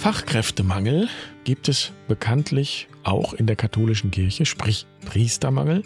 Fachkräftemangel 0.00 1.08
gibt 1.44 1.68
es 1.68 1.92
bekanntlich 2.08 2.88
auch 3.02 3.34
in 3.34 3.44
der 3.44 3.54
katholischen 3.54 4.10
Kirche, 4.10 4.46
sprich 4.46 4.86
Priestermangel. 5.04 5.82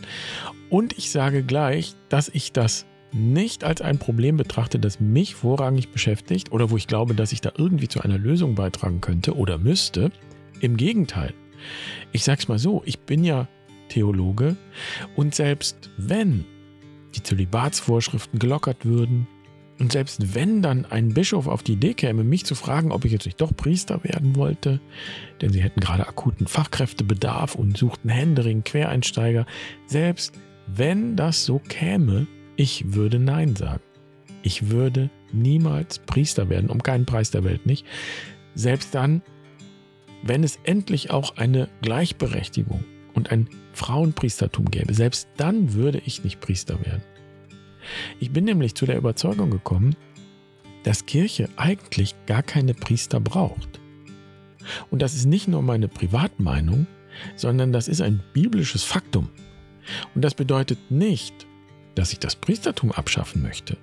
Und 0.70 0.96
ich 0.96 1.10
sage 1.10 1.42
gleich, 1.42 1.96
dass 2.10 2.28
ich 2.28 2.52
das 2.52 2.86
nicht 3.10 3.64
als 3.64 3.82
ein 3.82 3.98
Problem 3.98 4.36
betrachte, 4.36 4.78
das 4.78 5.00
mich 5.00 5.34
vorrangig 5.34 5.88
beschäftigt 5.88 6.52
oder 6.52 6.70
wo 6.70 6.76
ich 6.76 6.86
glaube, 6.86 7.16
dass 7.16 7.32
ich 7.32 7.40
da 7.40 7.50
irgendwie 7.58 7.88
zu 7.88 8.02
einer 8.02 8.16
Lösung 8.16 8.54
beitragen 8.54 9.00
könnte 9.00 9.36
oder 9.36 9.58
müsste. 9.58 10.12
Im 10.60 10.76
Gegenteil. 10.76 11.34
Ich 12.12 12.22
sage 12.22 12.38
es 12.40 12.46
mal 12.46 12.60
so, 12.60 12.82
ich 12.84 13.00
bin 13.00 13.24
ja 13.24 13.48
Theologe 13.88 14.56
und 15.16 15.34
selbst 15.34 15.90
wenn 15.96 16.44
die 17.16 17.22
Zölibatsvorschriften 17.24 18.38
gelockert 18.38 18.84
würden, 18.84 19.26
und 19.78 19.92
selbst 19.92 20.34
wenn 20.34 20.62
dann 20.62 20.84
ein 20.84 21.14
Bischof 21.14 21.48
auf 21.48 21.62
die 21.62 21.72
Idee 21.72 21.94
käme, 21.94 22.22
mich 22.22 22.44
zu 22.44 22.54
fragen, 22.54 22.92
ob 22.92 23.04
ich 23.04 23.12
jetzt 23.12 23.26
nicht 23.26 23.40
doch 23.40 23.54
Priester 23.54 24.04
werden 24.04 24.36
wollte, 24.36 24.80
denn 25.40 25.52
sie 25.52 25.62
hätten 25.62 25.80
gerade 25.80 26.06
akuten 26.06 26.46
Fachkräftebedarf 26.46 27.54
und 27.56 27.76
suchten 27.76 28.08
Händering, 28.08 28.62
Quereinsteiger, 28.62 29.46
selbst 29.86 30.34
wenn 30.66 31.16
das 31.16 31.44
so 31.44 31.58
käme, 31.58 32.26
ich 32.56 32.94
würde 32.94 33.18
Nein 33.18 33.56
sagen. 33.56 33.82
Ich 34.42 34.70
würde 34.70 35.10
niemals 35.32 35.98
Priester 35.98 36.48
werden, 36.48 36.70
um 36.70 36.82
keinen 36.82 37.06
Preis 37.06 37.30
der 37.30 37.44
Welt 37.44 37.66
nicht. 37.66 37.84
Selbst 38.54 38.94
dann, 38.94 39.22
wenn 40.22 40.44
es 40.44 40.58
endlich 40.64 41.10
auch 41.10 41.36
eine 41.36 41.68
Gleichberechtigung 41.82 42.84
und 43.14 43.32
ein 43.32 43.48
Frauenpriestertum 43.72 44.70
gäbe, 44.70 44.94
selbst 44.94 45.28
dann 45.36 45.72
würde 45.72 46.00
ich 46.04 46.22
nicht 46.22 46.40
Priester 46.40 46.80
werden. 46.84 47.02
Ich 48.20 48.30
bin 48.30 48.44
nämlich 48.44 48.74
zu 48.74 48.86
der 48.86 48.96
Überzeugung 48.96 49.50
gekommen, 49.50 49.96
dass 50.82 51.06
Kirche 51.06 51.48
eigentlich 51.56 52.14
gar 52.26 52.42
keine 52.42 52.74
Priester 52.74 53.20
braucht. 53.20 53.80
Und 54.90 55.02
das 55.02 55.14
ist 55.14 55.26
nicht 55.26 55.48
nur 55.48 55.62
meine 55.62 55.88
Privatmeinung, 55.88 56.86
sondern 57.36 57.72
das 57.72 57.88
ist 57.88 58.00
ein 58.00 58.22
biblisches 58.32 58.82
Faktum. 58.82 59.28
Und 60.14 60.22
das 60.22 60.34
bedeutet 60.34 60.90
nicht, 60.90 61.46
dass 61.94 62.12
ich 62.12 62.18
das 62.18 62.36
Priestertum 62.36 62.92
abschaffen 62.92 63.42
möchte 63.42 63.76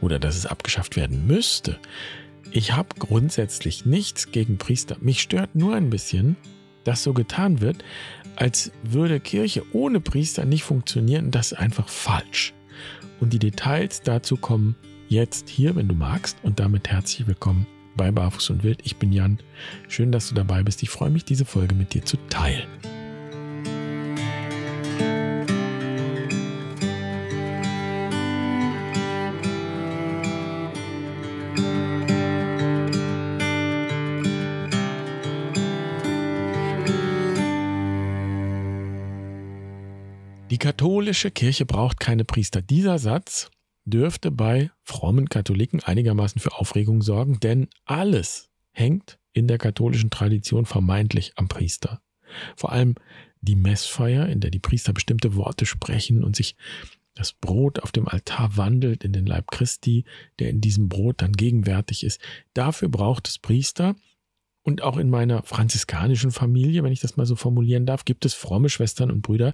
oder 0.00 0.18
dass 0.18 0.36
es 0.36 0.46
abgeschafft 0.46 0.96
werden 0.96 1.26
müsste. 1.26 1.78
Ich 2.52 2.72
habe 2.72 2.88
grundsätzlich 2.98 3.86
nichts 3.86 4.32
gegen 4.32 4.58
Priester. 4.58 4.96
Mich 5.00 5.22
stört 5.22 5.54
nur 5.54 5.74
ein 5.74 5.90
bisschen, 5.90 6.36
dass 6.84 7.02
so 7.02 7.12
getan 7.12 7.60
wird, 7.60 7.84
als 8.36 8.72
würde 8.82 9.20
Kirche 9.20 9.62
ohne 9.72 10.00
Priester 10.00 10.44
nicht 10.44 10.64
funktionieren. 10.64 11.30
Das 11.30 11.52
ist 11.52 11.58
einfach 11.58 11.88
falsch. 11.88 12.54
Und 13.20 13.32
die 13.32 13.38
Details 13.38 14.02
dazu 14.02 14.36
kommen 14.36 14.76
jetzt 15.08 15.48
hier, 15.48 15.76
wenn 15.76 15.88
du 15.88 15.94
magst. 15.94 16.38
Und 16.42 16.60
damit 16.60 16.88
herzlich 16.88 17.26
willkommen 17.26 17.66
bei 17.96 18.10
Barfuß 18.10 18.50
und 18.50 18.64
Wild. 18.64 18.80
Ich 18.84 18.96
bin 18.96 19.12
Jan. 19.12 19.38
Schön, 19.88 20.12
dass 20.12 20.28
du 20.28 20.34
dabei 20.34 20.62
bist. 20.62 20.82
Ich 20.82 20.90
freue 20.90 21.10
mich, 21.10 21.24
diese 21.24 21.44
Folge 21.44 21.74
mit 21.74 21.94
dir 21.94 22.04
zu 22.04 22.16
teilen. 22.28 22.68
Katholische 41.10 41.32
Kirche 41.32 41.66
braucht 41.66 41.98
keine 41.98 42.24
Priester. 42.24 42.62
Dieser 42.62 43.00
Satz 43.00 43.50
dürfte 43.84 44.30
bei 44.30 44.70
frommen 44.84 45.28
Katholiken 45.28 45.82
einigermaßen 45.82 46.40
für 46.40 46.52
Aufregung 46.56 47.02
sorgen, 47.02 47.40
denn 47.40 47.66
alles 47.84 48.48
hängt 48.70 49.18
in 49.32 49.48
der 49.48 49.58
katholischen 49.58 50.10
Tradition 50.10 50.66
vermeintlich 50.66 51.32
am 51.34 51.48
Priester. 51.48 52.00
Vor 52.54 52.70
allem 52.70 52.94
die 53.40 53.56
Messfeier, 53.56 54.28
in 54.28 54.38
der 54.38 54.52
die 54.52 54.60
Priester 54.60 54.92
bestimmte 54.92 55.34
Worte 55.34 55.66
sprechen 55.66 56.22
und 56.22 56.36
sich 56.36 56.54
das 57.14 57.32
Brot 57.32 57.80
auf 57.80 57.90
dem 57.90 58.06
Altar 58.06 58.56
wandelt 58.56 59.02
in 59.02 59.12
den 59.12 59.26
Leib 59.26 59.50
Christi, 59.50 60.04
der 60.38 60.50
in 60.50 60.60
diesem 60.60 60.88
Brot 60.88 61.22
dann 61.22 61.32
gegenwärtig 61.32 62.04
ist. 62.04 62.20
Dafür 62.54 62.88
braucht 62.88 63.26
es 63.26 63.36
Priester, 63.36 63.96
und 64.70 64.82
auch 64.82 64.98
in 64.98 65.10
meiner 65.10 65.42
franziskanischen 65.42 66.30
Familie, 66.30 66.84
wenn 66.84 66.92
ich 66.92 67.00
das 67.00 67.16
mal 67.16 67.26
so 67.26 67.34
formulieren 67.34 67.86
darf, 67.86 68.04
gibt 68.04 68.24
es 68.24 68.34
fromme 68.34 68.68
Schwestern 68.68 69.10
und 69.10 69.20
Brüder, 69.20 69.52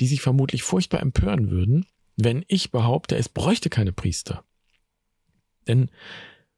die 0.00 0.06
sich 0.06 0.22
vermutlich 0.22 0.62
furchtbar 0.62 1.00
empören 1.00 1.50
würden, 1.50 1.84
wenn 2.16 2.42
ich 2.48 2.70
behaupte, 2.70 3.16
es 3.16 3.28
bräuchte 3.28 3.68
keine 3.68 3.92
Priester. 3.92 4.44
Denn 5.68 5.90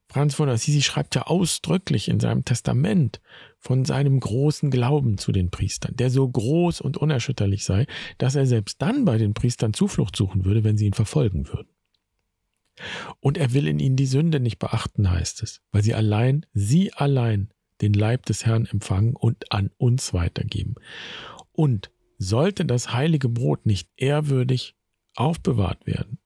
Franz 0.06 0.36
von 0.36 0.48
Assisi 0.48 0.80
schreibt 0.80 1.16
ja 1.16 1.22
ausdrücklich 1.22 2.08
in 2.08 2.20
seinem 2.20 2.44
Testament 2.44 3.20
von 3.58 3.84
seinem 3.84 4.20
großen 4.20 4.70
Glauben 4.70 5.18
zu 5.18 5.32
den 5.32 5.50
Priestern, 5.50 5.96
der 5.96 6.10
so 6.10 6.26
groß 6.28 6.80
und 6.80 6.98
unerschütterlich 6.98 7.64
sei, 7.64 7.86
dass 8.16 8.36
er 8.36 8.46
selbst 8.46 8.80
dann 8.80 9.04
bei 9.04 9.18
den 9.18 9.34
Priestern 9.34 9.74
Zuflucht 9.74 10.14
suchen 10.14 10.44
würde, 10.44 10.62
wenn 10.62 10.78
sie 10.78 10.86
ihn 10.86 10.94
verfolgen 10.94 11.48
würden. 11.48 11.68
Und 13.18 13.36
er 13.38 13.52
will 13.54 13.66
in 13.66 13.80
ihnen 13.80 13.96
die 13.96 14.06
Sünde 14.06 14.38
nicht 14.38 14.60
beachten, 14.60 15.10
heißt 15.10 15.42
es, 15.42 15.62
weil 15.72 15.82
sie 15.82 15.94
allein, 15.94 16.46
sie 16.52 16.92
allein 16.92 17.50
den 17.80 17.92
Leib 17.92 18.26
des 18.26 18.46
Herrn 18.46 18.66
empfangen 18.66 19.14
und 19.14 19.52
an 19.52 19.70
uns 19.76 20.12
weitergeben. 20.12 20.74
Und 21.52 21.90
sollte 22.18 22.64
das 22.64 22.92
heilige 22.92 23.28
Brot 23.28 23.66
nicht 23.66 23.88
ehrwürdig 23.96 24.74
aufbewahrt 25.14 25.86
werden, 25.86 26.18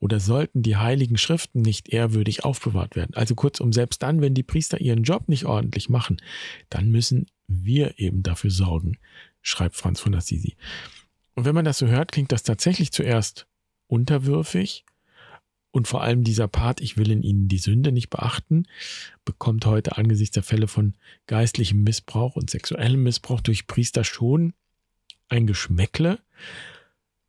oder 0.00 0.20
sollten 0.20 0.62
die 0.62 0.76
heiligen 0.76 1.16
Schriften 1.16 1.62
nicht 1.62 1.88
ehrwürdig 1.90 2.44
aufbewahrt 2.44 2.96
werden, 2.96 3.14
also 3.14 3.34
kurzum, 3.34 3.72
selbst 3.72 4.02
dann, 4.02 4.20
wenn 4.20 4.34
die 4.34 4.42
Priester 4.42 4.80
ihren 4.80 5.02
Job 5.02 5.28
nicht 5.28 5.44
ordentlich 5.44 5.88
machen, 5.88 6.18
dann 6.68 6.90
müssen 6.90 7.26
wir 7.46 7.98
eben 7.98 8.22
dafür 8.22 8.50
sorgen, 8.50 8.98
schreibt 9.40 9.76
Franz 9.76 10.00
von 10.00 10.14
Assisi. 10.14 10.56
Und 11.34 11.44
wenn 11.44 11.54
man 11.54 11.64
das 11.64 11.78
so 11.78 11.86
hört, 11.86 12.12
klingt 12.12 12.32
das 12.32 12.42
tatsächlich 12.42 12.92
zuerst 12.92 13.46
unterwürfig, 13.86 14.84
und 15.70 15.86
vor 15.86 16.02
allem 16.02 16.24
dieser 16.24 16.48
Part, 16.48 16.80
ich 16.80 16.96
will 16.96 17.10
in 17.10 17.22
ihnen 17.22 17.48
die 17.48 17.58
Sünde 17.58 17.92
nicht 17.92 18.10
beachten, 18.10 18.64
bekommt 19.24 19.66
heute 19.66 19.96
angesichts 19.96 20.34
der 20.34 20.42
Fälle 20.42 20.68
von 20.68 20.94
geistlichem 21.26 21.82
Missbrauch 21.82 22.36
und 22.36 22.50
sexuellem 22.50 23.02
Missbrauch 23.02 23.40
durch 23.40 23.66
Priester 23.66 24.04
schon 24.04 24.54
ein 25.28 25.46
Geschmäckle. 25.46 26.18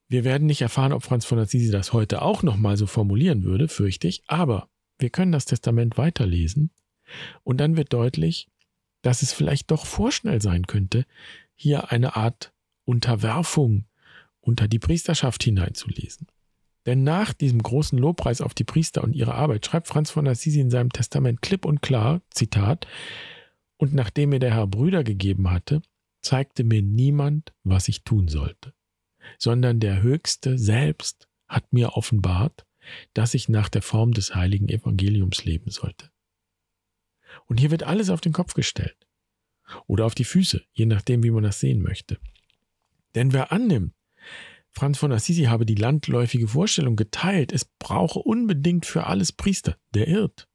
Wir 0.08 0.24
werden 0.24 0.48
nicht 0.48 0.62
erfahren, 0.62 0.94
ob 0.94 1.04
Franz 1.04 1.26
von 1.26 1.38
Assisi 1.38 1.70
das 1.70 1.94
heute 1.94 2.22
auch 2.22 2.42
nochmal 2.42 2.78
so 2.78 2.88
formulieren 2.88 3.44
würde, 3.44 3.68
fürchte 3.68 4.08
ich, 4.08 4.24
aber 4.28 4.70
wir 4.98 5.10
können 5.10 5.32
das 5.32 5.46
Testament 5.46 5.98
weiterlesen 5.98 6.72
und 7.44 7.58
dann 7.58 7.78
wird 7.78 7.94
deutlich, 7.94 8.48
dass 9.02 9.22
es 9.22 9.34
vielleicht 9.34 9.72
doch 9.72 9.86
vorschnell 9.86 10.42
sein 10.42 10.68
könnte, 10.68 11.06
hier 11.56 11.92
eine 11.92 12.16
Art 12.16 12.54
Unterwerfung 12.86 13.86
unter 14.42 14.68
die 14.68 14.80
Priesterschaft 14.80 15.44
hineinzulesen. 15.44 16.28
Denn 16.90 17.04
nach 17.04 17.34
diesem 17.34 17.62
großen 17.62 18.00
Lobpreis 18.00 18.42
auf 18.42 18.56
die 18.56 18.64
Priester 18.64 19.04
und 19.04 19.16
ihre 19.16 19.36
Arbeit 19.36 19.64
schreibt 19.64 19.88
Franz 19.88 20.10
von 20.10 20.28
Assisi 20.28 20.60
in 20.60 20.72
seinem 20.72 20.92
Testament 20.92 21.40
klipp 21.40 21.64
und 21.64 21.84
klar, 21.84 22.24
Zitat, 22.32 22.88
und 23.78 23.94
nachdem 23.94 24.30
mir 24.30 24.40
der 24.40 24.56
Herr 24.56 24.66
Brüder 24.66 25.04
gegeben 25.04 25.52
hatte, 25.52 25.84
zeigte 26.24 26.64
mir 26.64 26.82
niemand, 26.82 27.54
was 27.64 27.90
ich 27.90 28.06
tun 28.06 28.28
sollte, 28.28 28.74
sondern 29.38 29.80
der 29.80 30.02
Höchste 30.02 30.58
selbst 30.58 31.30
hat 31.48 31.72
mir 31.72 31.94
offenbart, 31.94 32.66
dass 33.14 33.36
ich 33.36 33.50
nach 33.50 33.70
der 33.70 33.84
Form 33.84 34.12
des 34.12 34.34
heiligen 34.34 34.68
Evangeliums 34.68 35.46
leben 35.46 35.70
sollte. 35.70 36.10
Und 37.46 37.60
hier 37.60 37.70
wird 37.70 37.84
alles 37.84 38.10
auf 38.10 38.20
den 38.20 38.34
Kopf 38.34 38.56
gestellt. 38.56 39.08
Oder 39.86 40.08
auf 40.08 40.16
die 40.16 40.24
Füße, 40.24 40.64
je 40.72 40.88
nachdem, 40.88 41.22
wie 41.22 41.30
man 41.30 41.44
das 41.44 41.60
sehen 41.60 41.84
möchte. 41.84 42.18
Denn 43.14 43.32
wer 43.32 43.52
annimmt, 43.52 43.94
Franz 44.72 44.98
von 44.98 45.12
Assisi 45.12 45.44
habe 45.44 45.66
die 45.66 45.76
landläufige 45.76 46.48
Vorstellung 46.48 46.96
geteilt, 46.96 47.52
es 47.52 47.66
brauche 47.66 48.20
unbedingt 48.20 48.86
für 48.86 49.08
alles 49.08 49.32
Priester. 49.32 49.78
Der 49.94 50.08
irrt. 50.08 50.48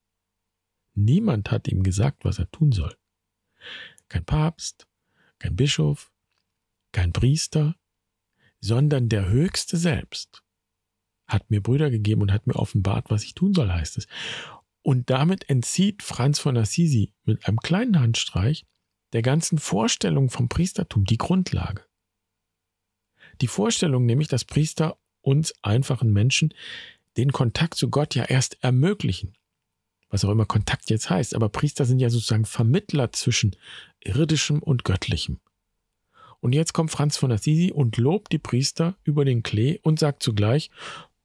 Niemand 0.94 1.50
hat 1.50 1.68
ihm 1.68 1.82
gesagt, 1.82 2.24
was 2.24 2.38
er 2.38 2.50
tun 2.50 2.72
soll. 2.72 2.94
Kein 4.08 4.24
Papst, 4.24 4.86
kein 5.38 5.56
Bischof, 5.56 6.12
kein 6.92 7.12
Priester, 7.12 7.76
sondern 8.60 9.08
der 9.08 9.28
Höchste 9.28 9.76
selbst 9.76 10.44
hat 11.26 11.50
mir 11.50 11.62
Brüder 11.62 11.90
gegeben 11.90 12.22
und 12.22 12.32
hat 12.32 12.46
mir 12.46 12.56
offenbart, 12.56 13.10
was 13.10 13.24
ich 13.24 13.34
tun 13.34 13.54
soll, 13.54 13.72
heißt 13.72 13.98
es. 13.98 14.06
Und 14.82 15.10
damit 15.10 15.48
entzieht 15.48 16.02
Franz 16.02 16.38
von 16.38 16.56
Assisi 16.56 17.12
mit 17.24 17.46
einem 17.46 17.58
kleinen 17.58 17.98
Handstreich 17.98 18.66
der 19.12 19.22
ganzen 19.22 19.58
Vorstellung 19.58 20.28
vom 20.28 20.48
Priestertum 20.48 21.04
die 21.04 21.18
Grundlage. 21.18 21.84
Die 23.40 23.46
Vorstellung 23.46 24.06
nämlich, 24.06 24.28
dass 24.28 24.44
Priester 24.44 24.96
uns 25.20 25.54
einfachen 25.62 26.12
Menschen 26.12 26.54
den 27.16 27.32
Kontakt 27.32 27.74
zu 27.74 27.90
Gott 27.90 28.14
ja 28.14 28.24
erst 28.24 28.62
ermöglichen. 28.62 29.34
Was 30.10 30.24
auch 30.24 30.30
immer 30.30 30.46
Kontakt 30.46 30.90
jetzt 30.90 31.10
heißt, 31.10 31.34
aber 31.34 31.48
Priester 31.48 31.84
sind 31.84 31.98
ja 31.98 32.10
sozusagen 32.10 32.44
Vermittler 32.44 33.12
zwischen 33.12 33.56
irdischem 34.00 34.62
und 34.62 34.84
göttlichem. 34.84 35.40
Und 36.40 36.52
jetzt 36.52 36.72
kommt 36.72 36.90
Franz 36.90 37.16
von 37.16 37.32
Assisi 37.32 37.72
und 37.72 37.96
lobt 37.96 38.30
die 38.30 38.38
Priester 38.38 38.96
über 39.02 39.24
den 39.24 39.42
Klee 39.42 39.80
und 39.82 39.98
sagt 39.98 40.22
zugleich, 40.22 40.70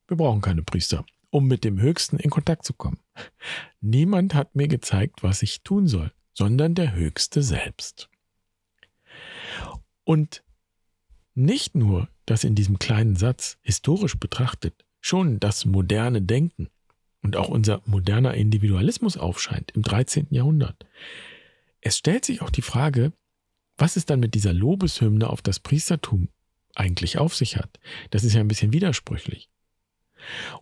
wir 0.07 0.17
brauchen 0.17 0.41
keine 0.41 0.63
Priester, 0.63 1.05
um 1.29 1.45
mit 1.45 1.63
dem 1.63 1.79
Höchsten 1.79 2.17
in 2.17 2.29
Kontakt 2.29 2.65
zu 2.65 2.73
kommen. 2.73 3.00
Niemand 3.81 4.33
hat 4.33 4.55
mir 4.55 4.67
gezeigt, 4.67 5.21
was 5.21 5.44
ich 5.44 5.62
tun 5.62 5.88
soll, 5.88 6.12
sondern 6.33 6.73
der 6.73 6.94
Höchste 6.94 7.44
selbst. 7.44 8.09
Und 10.03 10.41
nicht 11.39 11.75
nur, 11.75 12.09
dass 12.25 12.44
in 12.44 12.56
diesem 12.56 12.80
kleinen 12.80 13.15
Satz 13.15 13.57
historisch 13.62 14.18
betrachtet 14.18 14.86
schon 15.01 15.39
das 15.39 15.65
moderne 15.65 16.21
Denken 16.21 16.69
und 17.21 17.36
auch 17.36 17.50
unser 17.50 17.81
moderner 17.86 18.33
Individualismus 18.33 19.18
aufscheint 19.18 19.71
im 19.71 19.81
13. 19.81 20.27
Jahrhundert. 20.30 20.86
Es 21.81 21.97
stellt 21.97 22.25
sich 22.25 22.41
auch 22.41 22.50
die 22.50 22.62
Frage, 22.62 23.13
was 23.77 23.95
es 23.95 24.06
dann 24.06 24.19
mit 24.19 24.36
dieser 24.36 24.53
Lobeshymne 24.53 25.30
auf 25.30 25.41
das 25.41 25.59
Priestertum 25.59 26.27
eigentlich 26.75 27.18
auf 27.18 27.36
sich 27.36 27.57
hat. 27.57 27.80
Das 28.12 28.24
ist 28.24 28.33
ja 28.33 28.41
ein 28.41 28.47
bisschen 28.47 28.74
widersprüchlich. 28.74 29.50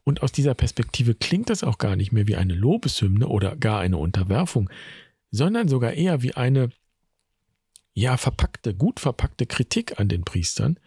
Und 0.04 0.22
aus 0.22 0.32
dieser 0.32 0.54
Perspektive 0.54 1.16
klingt 1.16 1.50
das 1.50 1.64
auch 1.64 1.80
gar 1.80 1.96
nicht 1.96 2.12
mehr 2.12 2.28
wie 2.28 2.36
eine 2.36 2.54
Lobeshymne 2.54 3.28
oder 3.28 3.56
gar 3.56 3.80
eine 3.80 3.98
Unterwerfung, 3.98 4.70
sondern 5.32 5.68
sogar 5.68 5.94
eher 5.94 6.22
wie 6.22 6.36
eine 6.36 6.70
ja 7.98 8.16
verpackte, 8.16 8.76
gut 8.76 9.00
verpackte 9.00 9.48
Kritik 9.48 10.00
an 10.00 10.08
den 10.08 10.24
Priestern, 10.24 10.80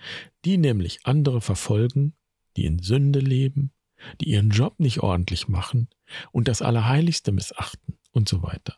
die 0.45 0.59
nämlich 0.59 1.01
andere 1.05 1.41
verfolgen, 1.41 2.15
die 2.57 2.67
in 2.67 2.79
Sünde 2.79 3.19
leben, 3.19 3.73
die 4.21 4.29
ihren 4.29 4.51
Job 4.51 4.79
nicht 4.79 5.01
ordentlich 5.01 5.49
machen 5.49 5.89
und 6.31 6.47
das 6.47 6.63
Allerheiligste 6.63 7.33
missachten 7.33 7.99
und 8.13 8.29
so 8.29 8.45
weiter. 8.45 8.77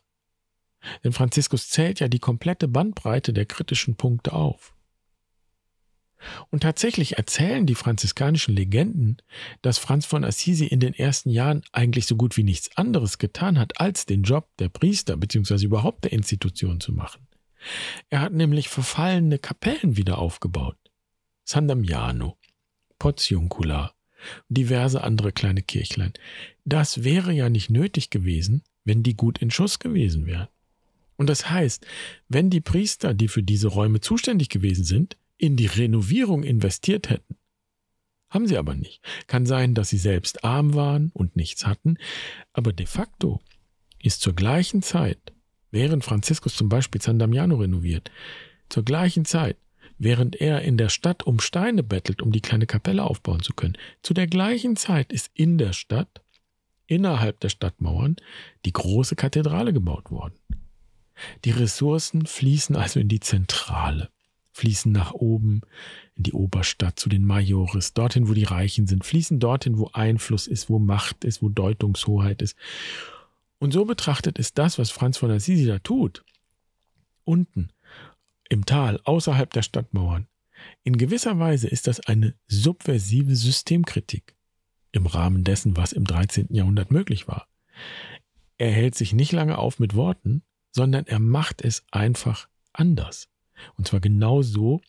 Denn 1.03 1.13
Franziskus 1.13 1.69
zählt 1.69 1.99
ja 1.99 2.07
die 2.07 2.19
komplette 2.19 2.67
Bandbreite 2.67 3.33
der 3.33 3.45
kritischen 3.45 3.95
Punkte 3.97 4.33
auf. 4.33 4.75
Und 6.49 6.63
tatsächlich 6.63 7.17
erzählen 7.17 7.67
die 7.67 7.75
franziskanischen 7.75 8.55
Legenden, 8.55 9.17
dass 9.61 9.77
Franz 9.77 10.07
von 10.07 10.23
Assisi 10.23 10.65
in 10.65 10.79
den 10.79 10.95
ersten 10.95 11.29
Jahren 11.29 11.61
eigentlich 11.71 12.07
so 12.07 12.15
gut 12.15 12.35
wie 12.35 12.43
nichts 12.43 12.75
anderes 12.77 13.19
getan 13.19 13.59
hat, 13.59 13.79
als 13.79 14.07
den 14.07 14.23
Job 14.23 14.49
der 14.57 14.69
Priester 14.69 15.17
bzw. 15.17 15.65
überhaupt 15.65 16.05
der 16.05 16.13
Institution 16.13 16.79
zu 16.79 16.93
machen. 16.93 17.27
Er 18.09 18.21
hat 18.21 18.33
nämlich 18.33 18.69
verfallene 18.69 19.39
Kapellen 19.39 19.97
wieder 19.97 20.17
aufgebaut. 20.17 20.77
San 21.43 21.67
Damiano, 21.67 22.37
Portiuncula, 22.99 23.93
diverse 24.49 25.03
andere 25.03 25.31
kleine 25.31 25.61
Kirchlein. 25.61 26.13
Das 26.65 27.03
wäre 27.03 27.33
ja 27.33 27.49
nicht 27.49 27.69
nötig 27.69 28.09
gewesen, 28.09 28.63
wenn 28.85 29.03
die 29.03 29.15
gut 29.15 29.39
in 29.39 29.51
Schuss 29.51 29.79
gewesen 29.79 30.25
wären. 30.25 30.47
Und 31.15 31.29
das 31.29 31.49
heißt, 31.49 31.85
wenn 32.27 32.49
die 32.49 32.61
Priester, 32.61 33.13
die 33.13 33.27
für 33.27 33.43
diese 33.43 33.67
Räume 33.67 34.01
zuständig 34.01 34.49
gewesen 34.49 34.83
sind, 34.83 35.17
in 35.37 35.55
die 35.55 35.67
Renovierung 35.67 36.43
investiert 36.43 37.09
hätten, 37.09 37.37
haben 38.29 38.47
sie 38.47 38.57
aber 38.57 38.73
nicht. 38.73 39.01
Kann 39.27 39.45
sein, 39.45 39.75
dass 39.75 39.89
sie 39.89 39.97
selbst 39.97 40.43
arm 40.43 40.73
waren 40.73 41.11
und 41.13 41.35
nichts 41.35 41.67
hatten, 41.67 41.97
aber 42.51 42.73
de 42.73 42.87
facto 42.87 43.41
ist 44.01 44.21
zur 44.21 44.33
gleichen 44.33 44.81
Zeit, 44.81 45.33
während 45.73 46.05
Franziskus 46.05 46.55
zum 46.55 46.69
Beispiel 46.69 47.01
San 47.01 47.19
Damiano 47.19 47.57
renoviert, 47.57 48.09
zur 48.69 48.85
gleichen 48.85 49.25
Zeit 49.25 49.57
während 49.97 50.35
er 50.35 50.61
in 50.61 50.77
der 50.77 50.89
Stadt 50.89 51.23
um 51.23 51.39
Steine 51.39 51.83
bettelt, 51.83 52.21
um 52.21 52.31
die 52.31 52.41
kleine 52.41 52.65
Kapelle 52.65 53.03
aufbauen 53.03 53.41
zu 53.41 53.53
können. 53.53 53.77
Zu 54.01 54.13
der 54.13 54.27
gleichen 54.27 54.75
Zeit 54.75 55.13
ist 55.13 55.31
in 55.33 55.57
der 55.57 55.73
Stadt, 55.73 56.21
innerhalb 56.87 57.39
der 57.39 57.49
Stadtmauern, 57.49 58.17
die 58.65 58.73
große 58.73 59.15
Kathedrale 59.15 59.73
gebaut 59.73 60.11
worden. 60.11 60.35
Die 61.45 61.51
Ressourcen 61.51 62.25
fließen 62.25 62.75
also 62.75 62.99
in 62.99 63.07
die 63.07 63.19
Zentrale, 63.19 64.09
fließen 64.51 64.91
nach 64.91 65.13
oben, 65.13 65.61
in 66.15 66.23
die 66.23 66.33
Oberstadt, 66.33 66.99
zu 66.99 67.07
den 67.07 67.25
Majores, 67.25 67.93
dorthin, 67.93 68.27
wo 68.27 68.33
die 68.33 68.43
Reichen 68.43 68.87
sind, 68.87 69.05
fließen 69.05 69.39
dorthin, 69.39 69.77
wo 69.77 69.89
Einfluss 69.93 70.47
ist, 70.47 70.69
wo 70.69 70.79
Macht 70.79 71.23
ist, 71.23 71.41
wo 71.41 71.49
Deutungshoheit 71.49 72.41
ist. 72.41 72.57
Und 73.63 73.71
so 73.71 73.85
betrachtet 73.85 74.39
ist 74.39 74.57
das, 74.57 74.77
was 74.77 74.91
Franz 74.91 75.17
von 75.17 75.31
Assisi 75.31 75.65
da 75.65 75.79
tut, 75.79 76.25
unten 77.23 77.69
im 78.49 78.65
Tal 78.65 78.99
außerhalb 79.05 79.49
der 79.53 79.61
Stadtmauern. 79.61 80.27
In 80.83 80.97
gewisser 80.97 81.39
Weise 81.39 81.69
ist 81.69 81.87
das 81.87 82.01
eine 82.01 82.35
subversive 82.47 83.37
Systemkritik 83.37 84.35
im 84.91 85.05
Rahmen 85.05 85.45
dessen, 85.45 85.77
was 85.77 85.93
im 85.93 86.03
13. 86.03 86.47
Jahrhundert 86.49 86.91
möglich 86.91 87.29
war. 87.29 87.47
Er 88.57 88.69
hält 88.69 88.95
sich 88.95 89.13
nicht 89.13 89.31
lange 89.31 89.57
auf 89.57 89.79
mit 89.79 89.95
Worten, 89.95 90.43
sondern 90.71 91.07
er 91.07 91.19
macht 91.19 91.61
es 91.61 91.85
einfach 91.89 92.49
anders. 92.73 93.29
Und 93.77 93.87
zwar 93.87 94.01
genau 94.01 94.41
so, 94.41 94.81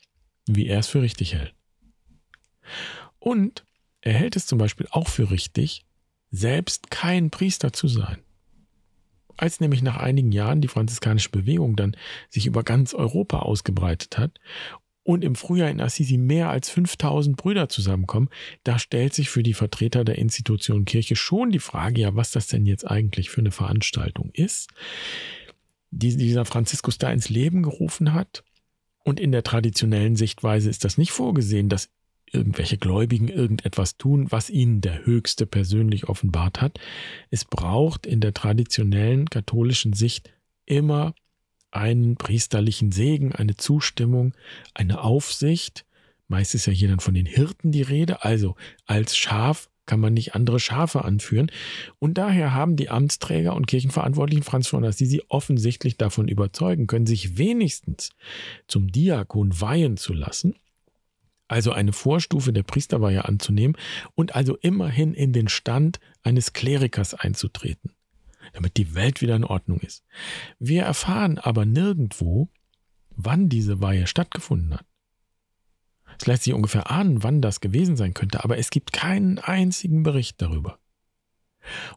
wie 0.46 0.66
er 0.66 0.80
es 0.80 0.88
für 0.88 1.00
richtig 1.00 1.34
hält. 1.34 1.54
Und 3.20 3.64
er 4.00 4.14
hält 4.14 4.34
es 4.34 4.48
zum 4.48 4.58
Beispiel 4.58 4.88
auch 4.90 5.06
für 5.06 5.30
richtig, 5.30 5.86
selbst 6.32 6.90
kein 6.90 7.30
Priester 7.30 7.72
zu 7.72 7.86
sein. 7.86 8.23
Als 9.36 9.60
nämlich 9.60 9.82
nach 9.82 9.96
einigen 9.96 10.32
Jahren 10.32 10.60
die 10.60 10.68
franziskanische 10.68 11.30
Bewegung 11.30 11.76
dann 11.76 11.96
sich 12.28 12.46
über 12.46 12.62
ganz 12.62 12.94
Europa 12.94 13.40
ausgebreitet 13.40 14.18
hat 14.18 14.40
und 15.04 15.22
im 15.22 15.34
Frühjahr 15.34 15.70
in 15.70 15.80
Assisi 15.80 16.16
mehr 16.16 16.48
als 16.48 16.70
5000 16.70 17.36
Brüder 17.36 17.68
zusammenkommen, 17.68 18.30
da 18.64 18.78
stellt 18.78 19.14
sich 19.14 19.28
für 19.28 19.42
die 19.42 19.54
Vertreter 19.54 20.04
der 20.04 20.18
Institution 20.18 20.84
Kirche 20.84 21.14
schon 21.14 21.50
die 21.50 21.58
Frage, 21.58 22.00
ja, 22.00 22.16
was 22.16 22.30
das 22.30 22.46
denn 22.46 22.66
jetzt 22.66 22.90
eigentlich 22.90 23.30
für 23.30 23.40
eine 23.40 23.50
Veranstaltung 23.50 24.30
ist, 24.32 24.70
die 25.90 26.16
dieser 26.16 26.44
Franziskus 26.44 26.98
da 26.98 27.12
ins 27.12 27.28
Leben 27.28 27.62
gerufen 27.62 28.14
hat. 28.14 28.42
Und 29.04 29.20
in 29.20 29.32
der 29.32 29.42
traditionellen 29.42 30.16
Sichtweise 30.16 30.70
ist 30.70 30.84
das 30.84 30.96
nicht 30.96 31.12
vorgesehen, 31.12 31.68
dass 31.68 31.90
irgendwelche 32.32 32.78
Gläubigen 32.78 33.28
irgendetwas 33.28 33.96
tun, 33.96 34.26
was 34.30 34.50
ihnen 34.50 34.80
der 34.80 35.06
Höchste 35.06 35.46
persönlich 35.46 36.08
offenbart 36.08 36.60
hat. 36.60 36.78
Es 37.30 37.44
braucht 37.44 38.06
in 38.06 38.20
der 38.20 38.34
traditionellen 38.34 39.28
katholischen 39.30 39.92
Sicht 39.92 40.30
immer 40.66 41.14
einen 41.70 42.16
priesterlichen 42.16 42.92
Segen, 42.92 43.32
eine 43.32 43.56
Zustimmung, 43.56 44.34
eine 44.74 45.02
Aufsicht. 45.02 45.84
Meist 46.28 46.54
ist 46.54 46.66
ja 46.66 46.72
hier 46.72 46.88
dann 46.88 47.00
von 47.00 47.14
den 47.14 47.26
Hirten 47.26 47.72
die 47.72 47.82
Rede. 47.82 48.24
Also 48.24 48.54
als 48.86 49.16
Schaf 49.16 49.68
kann 49.86 50.00
man 50.00 50.14
nicht 50.14 50.34
andere 50.34 50.60
Schafe 50.60 51.04
anführen. 51.04 51.50
Und 51.98 52.16
daher 52.16 52.54
haben 52.54 52.76
die 52.76 52.88
Amtsträger 52.88 53.54
und 53.54 53.66
Kirchenverantwortlichen 53.66 54.42
Franz 54.42 54.68
von 54.68 54.84
Assisi 54.84 55.22
offensichtlich 55.28 55.98
davon 55.98 56.28
überzeugen 56.28 56.86
können, 56.86 57.06
sich 57.06 57.36
wenigstens 57.36 58.10
zum 58.66 58.90
Diakon 58.90 59.60
weihen 59.60 59.96
zu 59.96 60.14
lassen 60.14 60.54
also 61.48 61.72
eine 61.72 61.92
Vorstufe 61.92 62.52
der 62.52 62.62
Priesterweihe 62.62 63.24
anzunehmen 63.24 63.76
und 64.14 64.34
also 64.34 64.56
immerhin 64.56 65.14
in 65.14 65.32
den 65.32 65.48
Stand 65.48 66.00
eines 66.22 66.52
Klerikers 66.52 67.14
einzutreten, 67.14 67.92
damit 68.52 68.76
die 68.76 68.94
Welt 68.94 69.20
wieder 69.20 69.36
in 69.36 69.44
Ordnung 69.44 69.80
ist. 69.80 70.04
Wir 70.58 70.84
erfahren 70.84 71.38
aber 71.38 71.64
nirgendwo, 71.64 72.48
wann 73.10 73.48
diese 73.48 73.80
Weihe 73.80 74.06
stattgefunden 74.06 74.74
hat. 74.74 74.86
Es 76.18 76.26
lässt 76.26 76.44
sich 76.44 76.54
ungefähr 76.54 76.90
ahnen, 76.90 77.22
wann 77.22 77.42
das 77.42 77.60
gewesen 77.60 77.96
sein 77.96 78.14
könnte, 78.14 78.44
aber 78.44 78.58
es 78.58 78.70
gibt 78.70 78.92
keinen 78.92 79.38
einzigen 79.38 80.02
Bericht 80.02 80.40
darüber. 80.40 80.78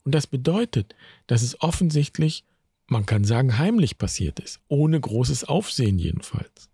Und 0.03 0.15
das 0.15 0.27
bedeutet, 0.27 0.95
dass 1.27 1.41
es 1.41 1.61
offensichtlich, 1.61 2.45
man 2.87 3.05
kann 3.05 3.25
sagen, 3.25 3.57
heimlich 3.57 3.97
passiert 3.97 4.39
ist, 4.39 4.59
ohne 4.67 4.99
großes 4.99 5.43
Aufsehen 5.43 5.99
jedenfalls. 5.99 6.69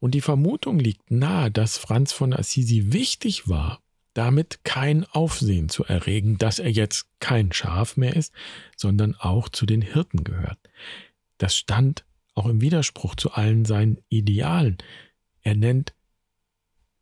Und 0.00 0.14
die 0.14 0.20
Vermutung 0.20 0.78
liegt 0.78 1.10
nahe, 1.10 1.50
dass 1.50 1.78
Franz 1.78 2.12
von 2.12 2.32
Assisi 2.32 2.92
wichtig 2.92 3.48
war, 3.48 3.80
damit 4.14 4.64
kein 4.64 5.04
Aufsehen 5.04 5.68
zu 5.68 5.84
erregen, 5.84 6.38
dass 6.38 6.58
er 6.58 6.70
jetzt 6.70 7.06
kein 7.20 7.52
Schaf 7.52 7.96
mehr 7.96 8.14
ist, 8.14 8.32
sondern 8.76 9.14
auch 9.16 9.48
zu 9.48 9.66
den 9.66 9.82
Hirten 9.82 10.24
gehört. 10.24 10.58
Das 11.38 11.56
stand 11.56 12.04
auch 12.34 12.46
im 12.46 12.60
Widerspruch 12.60 13.14
zu 13.14 13.32
allen 13.32 13.64
seinen 13.64 13.98
Idealen. 14.08 14.78
Er 15.42 15.54
nennt 15.54 15.94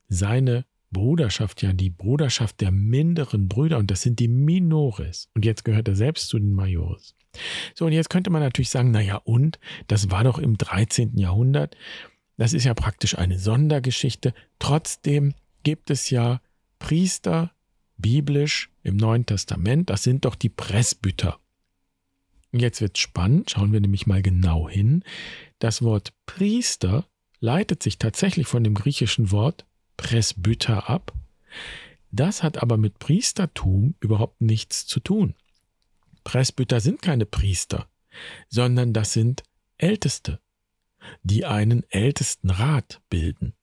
seine 0.08 0.64
Bruderschaft 0.90 1.62
ja 1.62 1.72
die 1.72 1.90
Bruderschaft 1.90 2.60
der 2.60 2.72
minderen 2.72 3.48
Brüder 3.48 3.78
und 3.78 3.90
das 3.90 4.02
sind 4.02 4.18
die 4.18 4.28
Minores. 4.28 5.28
Und 5.34 5.44
jetzt 5.44 5.64
gehört 5.64 5.88
er 5.88 5.94
selbst 5.94 6.28
zu 6.28 6.38
den 6.38 6.52
Majores. 6.52 7.14
So, 7.74 7.86
und 7.86 7.92
jetzt 7.92 8.10
könnte 8.10 8.30
man 8.30 8.42
natürlich 8.42 8.70
sagen, 8.70 8.90
naja, 8.90 9.16
und 9.16 9.60
das 9.86 10.10
war 10.10 10.24
doch 10.24 10.38
im 10.38 10.58
13. 10.58 11.16
Jahrhundert. 11.16 11.76
Das 12.40 12.54
ist 12.54 12.64
ja 12.64 12.72
praktisch 12.72 13.18
eine 13.18 13.38
Sondergeschichte. 13.38 14.32
Trotzdem 14.58 15.34
gibt 15.62 15.90
es 15.90 16.08
ja 16.08 16.40
Priester 16.78 17.52
biblisch 17.98 18.70
im 18.82 18.96
Neuen 18.96 19.26
Testament. 19.26 19.90
Das 19.90 20.04
sind 20.04 20.24
doch 20.24 20.36
die 20.36 20.48
Presbyter. 20.48 21.38
Und 22.50 22.60
jetzt 22.60 22.80
wird 22.80 22.96
spannend. 22.96 23.50
Schauen 23.50 23.74
wir 23.74 23.80
nämlich 23.82 24.06
mal 24.06 24.22
genau 24.22 24.70
hin. 24.70 25.04
Das 25.58 25.82
Wort 25.82 26.14
Priester 26.24 27.06
leitet 27.40 27.82
sich 27.82 27.98
tatsächlich 27.98 28.46
von 28.46 28.64
dem 28.64 28.74
griechischen 28.74 29.30
Wort 29.32 29.66
Presbyter 29.98 30.88
ab. 30.88 31.12
Das 32.10 32.42
hat 32.42 32.62
aber 32.62 32.78
mit 32.78 32.98
Priestertum 32.98 33.96
überhaupt 34.00 34.40
nichts 34.40 34.86
zu 34.86 35.00
tun. 35.00 35.34
Presbyter 36.24 36.80
sind 36.80 37.02
keine 37.02 37.26
Priester, 37.26 37.90
sondern 38.48 38.94
das 38.94 39.12
sind 39.12 39.42
Älteste 39.76 40.40
die 41.22 41.44
einen 41.44 41.84
ältesten 41.90 42.50
Rat 42.50 43.00
bilden 43.10 43.54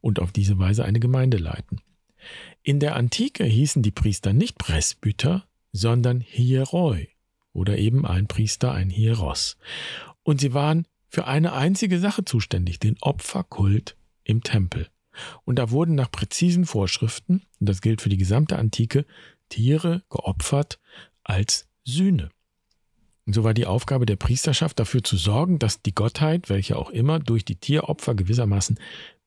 und 0.00 0.20
auf 0.20 0.32
diese 0.32 0.58
Weise 0.58 0.84
eine 0.84 1.00
Gemeinde 1.00 1.36
leiten. 1.36 1.80
In 2.62 2.80
der 2.80 2.96
Antike 2.96 3.44
hießen 3.44 3.82
die 3.82 3.90
Priester 3.90 4.32
nicht 4.32 4.58
Presbyter, 4.58 5.44
sondern 5.72 6.20
Hieroi 6.20 7.08
oder 7.52 7.78
eben 7.78 8.06
ein 8.06 8.26
Priester, 8.26 8.72
ein 8.72 8.90
Hieros. 8.90 9.56
Und 10.22 10.40
sie 10.40 10.52
waren 10.52 10.86
für 11.08 11.26
eine 11.26 11.52
einzige 11.52 11.98
Sache 11.98 12.24
zuständig, 12.24 12.78
den 12.78 12.96
Opferkult 13.00 13.96
im 14.24 14.42
Tempel. 14.42 14.88
Und 15.44 15.58
da 15.58 15.70
wurden 15.70 15.94
nach 15.94 16.10
präzisen 16.10 16.66
Vorschriften, 16.66 17.42
und 17.58 17.68
das 17.68 17.80
gilt 17.80 18.00
für 18.00 18.08
die 18.08 18.16
gesamte 18.16 18.58
Antike, 18.58 19.06
Tiere 19.48 20.02
geopfert 20.08 20.78
als 21.24 21.68
Sühne. 21.84 22.30
Und 23.26 23.34
so 23.34 23.44
war 23.44 23.54
die 23.54 23.66
Aufgabe 23.66 24.06
der 24.06 24.16
Priesterschaft 24.16 24.78
dafür 24.78 25.04
zu 25.04 25.16
sorgen, 25.16 25.58
dass 25.58 25.82
die 25.82 25.94
Gottheit, 25.94 26.48
welche 26.48 26.76
auch 26.76 26.90
immer, 26.90 27.18
durch 27.18 27.44
die 27.44 27.56
Tieropfer 27.56 28.14
gewissermaßen 28.14 28.78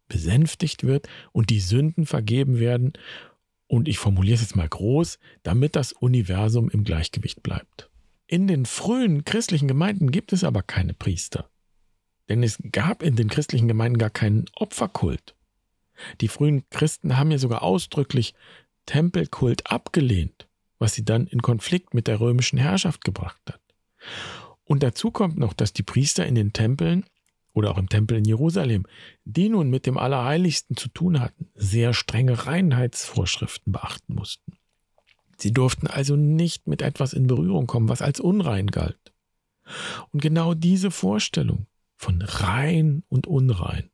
besänftigt 0.08 0.84
wird 0.84 1.08
und 1.32 1.50
die 1.50 1.60
Sünden 1.60 2.06
vergeben 2.06 2.60
werden. 2.60 2.94
Und 3.68 3.88
ich 3.88 3.98
formuliere 3.98 4.36
es 4.36 4.42
jetzt 4.42 4.56
mal 4.56 4.68
groß, 4.68 5.20
damit 5.44 5.76
das 5.76 5.94
Universum 5.94 6.70
im 6.70 6.84
Gleichgewicht 6.84 7.44
bleibt. 7.44 7.90
In 8.28 8.48
den 8.48 8.66
frühen 8.66 9.26
christlichen 9.26 9.68
Gemeinden 9.68 10.12
gibt 10.12 10.34
es 10.34 10.44
aber 10.44 10.64
keine 10.64 10.94
Priester. 10.94 11.50
Denn 12.30 12.42
es 12.42 12.58
gab 12.72 13.04
in 13.04 13.16
den 13.16 13.30
christlichen 13.30 13.68
Gemeinden 13.68 13.98
gar 13.98 14.10
keinen 14.10 14.46
Opferkult. 14.56 15.36
Die 16.22 16.28
frühen 16.28 16.64
Christen 16.70 17.18
haben 17.18 17.32
ja 17.32 17.38
sogar 17.38 17.64
ausdrücklich 17.64 18.34
Tempelkult 18.86 19.70
abgelehnt, 19.72 20.48
was 20.80 20.94
sie 20.94 21.06
dann 21.06 21.28
in 21.28 21.42
Konflikt 21.42 21.94
mit 21.94 22.08
der 22.08 22.20
römischen 22.20 22.58
Herrschaft 22.58 23.04
gebracht 23.04 23.42
hat. 23.48 23.63
Und 24.66 24.84
dazu 24.84 25.12
kommt 25.12 25.38
noch, 25.38 25.54
dass 25.54 25.74
die 25.74 25.84
Priester 25.84 26.26
in 26.26 26.36
den 26.36 26.54
Tempeln 26.54 27.06
oder 27.54 27.72
auch 27.72 27.78
im 27.78 27.90
Tempel 27.90 28.18
in 28.18 28.26
Jerusalem, 28.26 28.86
die 29.26 29.50
nun 29.50 29.70
mit 29.70 29.86
dem 29.86 29.98
Allerheiligsten 29.98 30.76
zu 30.76 30.90
tun 30.90 31.20
hatten, 31.20 31.50
sehr 31.56 31.94
strenge 31.94 32.46
Reinheitsvorschriften 32.46 33.72
beachten 33.72 34.16
mussten. 34.16 34.58
Sie 35.38 35.52
durften 35.52 35.88
also 35.88 36.16
nicht 36.16 36.68
mit 36.68 36.82
etwas 36.82 37.14
in 37.14 37.28
Berührung 37.28 37.68
kommen, 37.68 37.90
was 37.90 38.02
als 38.02 38.20
unrein 38.20 38.68
galt. 38.68 39.14
Und 40.12 40.22
genau 40.22 40.54
diese 40.54 40.92
Vorstellung 40.92 41.68
von 41.96 42.22
rein 42.22 43.04
und 43.10 43.28
unrein, 43.28 43.90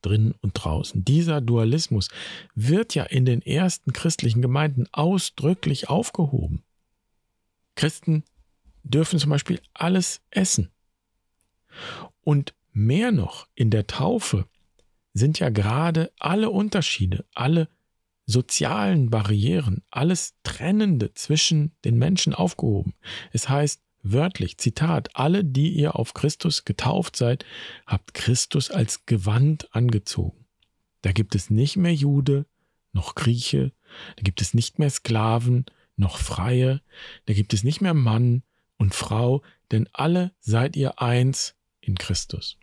drin 0.00 0.34
und 0.40 0.52
draußen, 0.52 1.04
dieser 1.04 1.40
Dualismus 1.40 2.08
wird 2.54 2.94
ja 2.94 3.04
in 3.04 3.24
den 3.24 3.42
ersten 3.42 3.92
christlichen 3.92 4.42
Gemeinden 4.42 4.86
ausdrücklich 4.92 5.88
aufgehoben. 5.88 6.62
Christen 7.74 8.24
dürfen 8.82 9.18
zum 9.18 9.30
Beispiel 9.30 9.60
alles 9.74 10.20
essen. 10.30 10.70
Und 12.22 12.54
mehr 12.72 13.12
noch, 13.12 13.48
in 13.54 13.70
der 13.70 13.86
Taufe 13.86 14.46
sind 15.14 15.38
ja 15.38 15.50
gerade 15.50 16.12
alle 16.18 16.50
Unterschiede, 16.50 17.24
alle 17.34 17.68
sozialen 18.26 19.10
Barrieren, 19.10 19.82
alles 19.90 20.34
Trennende 20.42 21.12
zwischen 21.14 21.72
den 21.84 21.98
Menschen 21.98 22.34
aufgehoben. 22.34 22.94
Es 23.32 23.48
heißt 23.48 23.82
wörtlich, 24.02 24.58
Zitat, 24.58 25.10
alle, 25.14 25.44
die 25.44 25.70
ihr 25.70 25.96
auf 25.96 26.14
Christus 26.14 26.64
getauft 26.64 27.16
seid, 27.16 27.44
habt 27.86 28.14
Christus 28.14 28.70
als 28.70 29.06
Gewand 29.06 29.74
angezogen. 29.74 30.46
Da 31.02 31.12
gibt 31.12 31.34
es 31.34 31.50
nicht 31.50 31.76
mehr 31.76 31.94
Jude, 31.94 32.46
noch 32.92 33.14
Grieche, 33.14 33.72
da 34.16 34.22
gibt 34.22 34.40
es 34.40 34.54
nicht 34.54 34.78
mehr 34.78 34.90
Sklaven, 34.90 35.66
noch 35.96 36.18
Freie, 36.18 36.80
da 37.26 37.34
gibt 37.34 37.54
es 37.54 37.64
nicht 37.64 37.80
mehr 37.80 37.94
Mann 37.94 38.42
und 38.82 38.94
Frau, 38.94 39.42
denn 39.70 39.88
alle 39.92 40.32
seid 40.40 40.76
ihr 40.76 41.00
eins 41.00 41.54
in 41.80 41.96
Christus. 41.96 42.58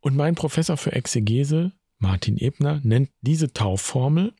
Und 0.00 0.16
mein 0.16 0.34
Professor 0.34 0.78
für 0.78 0.92
Exegese, 0.92 1.72
Martin 1.98 2.38
Ebner, 2.38 2.80
nennt 2.82 3.10
diese 3.20 3.52
Taufformel 3.52 4.32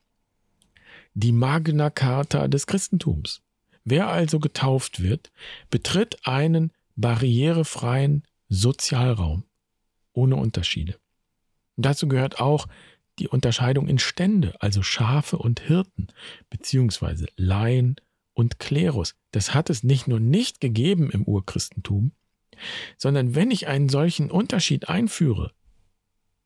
die 1.14 1.32
Magna 1.32 1.90
Carta 1.90 2.48
des 2.48 2.66
Christentums. 2.66 3.42
Wer 3.84 4.08
also 4.08 4.40
getauft 4.40 5.02
wird, 5.02 5.30
betritt 5.68 6.26
einen 6.26 6.72
barrierefreien 6.96 8.24
Sozialraum 8.48 9.44
ohne 10.14 10.36
Unterschiede. 10.36 10.98
Dazu 11.76 12.08
gehört 12.08 12.40
auch 12.40 12.66
die 13.18 13.28
Unterscheidung 13.28 13.88
in 13.88 13.98
Stände, 13.98 14.54
also 14.60 14.82
Schafe 14.82 15.36
und 15.36 15.60
Hirten, 15.60 16.08
beziehungsweise 16.48 17.26
Laien 17.36 17.96
und 18.34 18.58
Klerus. 18.58 19.14
Das 19.30 19.54
hat 19.54 19.70
es 19.70 19.82
nicht 19.82 20.08
nur 20.08 20.20
nicht 20.20 20.60
gegeben 20.60 21.10
im 21.10 21.24
Urchristentum, 21.24 22.12
sondern 22.96 23.34
wenn 23.34 23.50
ich 23.50 23.66
einen 23.66 23.88
solchen 23.88 24.30
Unterschied 24.30 24.88
einführe, 24.88 25.52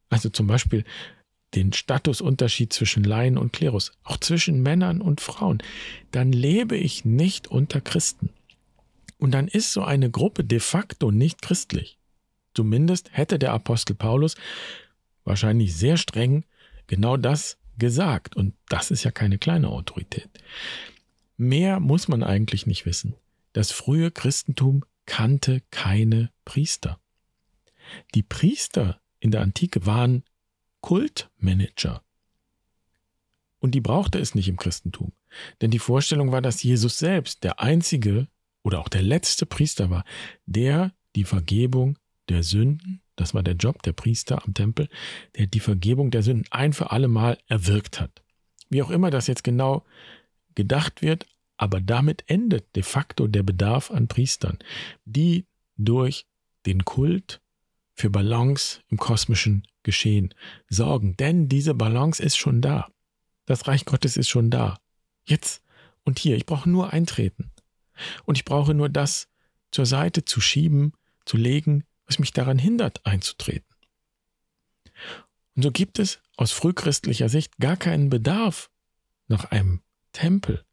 also 0.09 0.29
zum 0.29 0.47
Beispiel 0.47 0.85
den 1.55 1.73
Statusunterschied 1.73 2.73
zwischen 2.73 3.05
Laien 3.05 3.39
und 3.39 3.53
Klerus, 3.53 3.93
auch 4.05 4.19
zwischen 4.19 4.63
Männern 4.63 5.01
und 5.01 5.21
Frauen, 5.21 5.63
dann 6.11 6.33
lebe 6.33 6.77
ich 6.77 7.05
nicht 7.05 7.49
unter 7.49 7.81
Christen. 7.81 8.31
Und 9.19 9.33
dann 9.33 9.49
ist 9.49 9.73
so 9.73 9.83
eine 9.83 10.11
Gruppe 10.11 10.45
de 10.45 10.61
facto 10.61 11.11
nicht 11.11 11.41
christlich. 11.41 11.99
Zumindest 12.55 13.11
hätte 13.13 13.39
der 13.39 13.53
Apostel 13.53 13.95
Paulus 13.95 14.35
wahrscheinlich 15.25 15.75
sehr 15.75 15.97
streng 15.97 16.45
genau 16.87 17.17
das 17.17 17.59
gesagt. 17.79 18.37
Und 18.37 18.55
das 18.69 18.91
ist 18.91 19.05
ja 19.05 19.11
keine 19.11 19.39
kleine 19.39 19.69
Autorität. 19.69 20.29
Mehr 21.37 21.81
muss 21.81 22.09
man 22.09 22.23
eigentlich 22.23 22.67
nicht 22.67 22.87
wissen. 22.87 23.15
Das 23.53 23.73
frühe 23.73 24.11
Christentum 24.11 24.85
kannte 25.07 25.63
keine 25.71 26.31
Priester. 26.45 27.01
Die 28.15 28.23
Priester 28.23 29.01
in 29.21 29.31
der 29.31 29.43
Antike 29.43 29.87
waren 29.87 30.25
Kultmanager. 30.81 32.03
Und 33.59 33.75
die 33.75 33.81
brauchte 33.81 34.19
es 34.19 34.35
nicht 34.35 34.49
im 34.49 34.57
Christentum. 34.57 35.13
Denn 35.61 35.71
die 35.71 35.79
Vorstellung 35.79 36.33
war, 36.33 36.43
dass 36.43 36.63
Jesus 36.63 36.99
selbst 36.99 37.45
der 37.45 37.61
einzige 37.61 38.29
oder 38.63 38.81
auch 38.81 38.89
der 38.89 39.03
letzte 39.03 39.47
Priester 39.47 39.91
war, 39.91 40.05
der 40.47 40.93
die 41.15 41.25
Vergebung 41.25 41.99
der 42.29 42.43
Sünden, 42.43 43.01
das 43.15 43.33
war 43.35 43.43
der 43.43 43.55
Job 43.55 43.83
der 43.83 43.93
Priester 43.93 44.45
am 44.45 44.55
Tempel, 44.55 44.89
der 45.37 45.47
die 45.47 45.61
Vergebung 45.61 46.11
der 46.11 46.23
Sünden 46.23 46.47
ein 46.51 46.73
für 46.73 46.91
alle 46.91 47.09
Mal 47.09 47.39
erwirkt 47.47 48.01
hat. 48.01 48.23
Wie 48.69 48.83
auch 48.83 48.91
immer 48.91 49.11
das 49.11 49.27
jetzt 49.27 49.45
genau 49.45 49.85
gedacht 50.57 51.03
wird, 51.03 51.27
aber 51.57 51.81
damit 51.81 52.25
endet 52.27 52.75
de 52.75 52.83
facto 52.83 53.29
der 53.29 53.45
Bedarf 53.45 53.91
an 53.91 54.09
Priestern, 54.09 54.59
die 55.05 55.47
durch 55.77 56.27
den 56.67 56.85
Kult 56.85 57.41
für 57.95 58.11
Balance 58.11 58.81
im 58.89 58.99
kosmischen 58.99 59.67
Geschehen 59.83 60.35
sorgen. 60.69 61.17
Denn 61.17 61.49
diese 61.49 61.75
Balance 61.75 62.23
ist 62.23 62.37
schon 62.37 62.61
da. 62.61 62.89
Das 63.47 63.69
Reich 63.69 63.85
Gottes 63.85 64.17
ist 64.17 64.29
schon 64.29 64.51
da. 64.51 64.79
Jetzt 65.25 65.63
und 66.05 66.19
hier. 66.19 66.37
Ich 66.37 66.45
brauche 66.45 66.69
nur 66.69 66.93
eintreten. 66.93 67.53
Und 68.25 68.37
ich 68.37 68.45
brauche 68.45 68.75
nur 68.75 68.89
das 68.89 69.29
zur 69.71 69.87
Seite 69.87 70.25
zu 70.25 70.41
schieben, 70.41 70.93
zu 71.25 71.37
legen, 71.37 71.85
was 72.07 72.19
mich 72.19 72.33
daran 72.33 72.59
hindert, 72.59 73.05
einzutreten. 73.07 73.75
Und 75.55 75.63
so 75.63 75.71
gibt 75.71 75.99
es 75.99 76.21
aus 76.37 76.53
frühchristlicher 76.53 77.29
Sicht 77.29 77.57
gar 77.59 77.77
keinen 77.77 78.11
Bedarf 78.11 78.71
nach 79.29 79.45
einem 79.47 79.81
Tempel, 80.17 80.65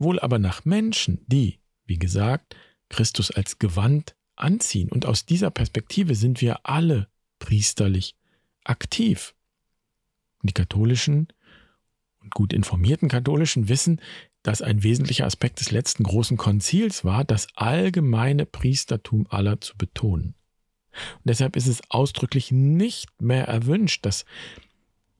wohl 0.00 0.18
aber 0.18 0.40
nach 0.40 0.64
Menschen, 0.64 1.24
die, 1.28 1.60
wie 1.86 1.98
gesagt, 1.98 2.56
Christus 2.88 3.30
als 3.30 3.60
Gewand 3.60 4.16
anziehen. 4.34 4.88
Und 4.88 5.06
aus 5.06 5.26
dieser 5.26 5.52
Perspektive 5.52 6.16
sind 6.16 6.40
wir 6.40 6.66
alle 6.66 7.08
priesterlich 7.38 8.16
aktiv. 8.64 9.36
Die 10.42 10.52
katholischen 10.52 11.28
und 12.20 12.34
gut 12.34 12.52
informierten 12.52 13.08
katholischen 13.08 13.68
wissen, 13.68 14.00
dass 14.42 14.60
ein 14.60 14.82
wesentlicher 14.82 15.26
Aspekt 15.26 15.60
des 15.60 15.70
letzten 15.70 16.02
großen 16.02 16.36
Konzils 16.36 17.04
war, 17.04 17.24
das 17.24 17.46
allgemeine 17.54 18.44
Priestertum 18.44 19.28
aller 19.30 19.60
zu 19.60 19.76
betonen. 19.76 20.34
Und 21.14 21.26
deshalb 21.26 21.54
ist 21.54 21.68
es 21.68 21.80
ausdrücklich 21.90 22.50
nicht 22.50 23.22
mehr 23.22 23.46
erwünscht, 23.46 24.04
dass 24.04 24.24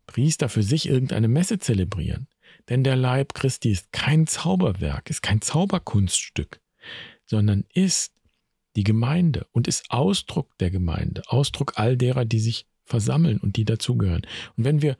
Priester 0.06 0.48
für 0.48 0.64
sich 0.64 0.88
irgendeine 0.88 1.28
Messe 1.28 1.60
zelebrieren. 1.60 2.26
Denn 2.68 2.84
der 2.84 2.96
Leib 2.96 3.34
Christi 3.34 3.70
ist 3.70 3.92
kein 3.92 4.26
Zauberwerk, 4.26 5.10
ist 5.10 5.22
kein 5.22 5.40
Zauberkunststück, 5.40 6.60
sondern 7.24 7.64
ist 7.72 8.14
die 8.76 8.84
Gemeinde 8.84 9.46
und 9.52 9.66
ist 9.66 9.90
Ausdruck 9.90 10.56
der 10.58 10.70
Gemeinde, 10.70 11.22
Ausdruck 11.26 11.72
all 11.76 11.96
derer, 11.96 12.24
die 12.24 12.40
sich 12.40 12.66
versammeln 12.84 13.38
und 13.38 13.56
die 13.56 13.64
dazugehören. 13.64 14.22
Und 14.56 14.64
wenn 14.64 14.82
wir 14.82 14.96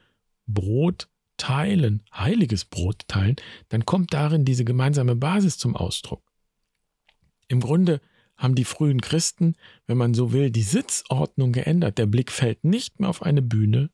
Brot 0.47 1.09
teilen, 1.37 2.03
heiliges 2.13 2.65
Brot 2.65 3.07
teilen, 3.07 3.37
dann 3.69 3.87
kommt 3.87 4.13
darin 4.13 4.45
diese 4.45 4.65
gemeinsame 4.65 5.15
Basis 5.15 5.59
zum 5.59 5.77
Ausdruck. 5.77 6.23
Im 7.49 7.61
Grunde 7.61 8.01
haben 8.37 8.55
die 8.55 8.65
frühen 8.65 9.01
Christen, 9.01 9.57
wenn 9.87 9.99
man 9.99 10.15
so 10.15 10.33
will, 10.33 10.51
die 10.51 10.63
Sitzordnung 10.63 11.53
geändert. 11.53 11.99
Der 11.99 12.07
Blick 12.07 12.31
fällt 12.31 12.65
nicht 12.65 13.01
mehr 13.01 13.09
auf 13.09 13.23
eine 13.23 13.43
Bühne, 13.43 13.91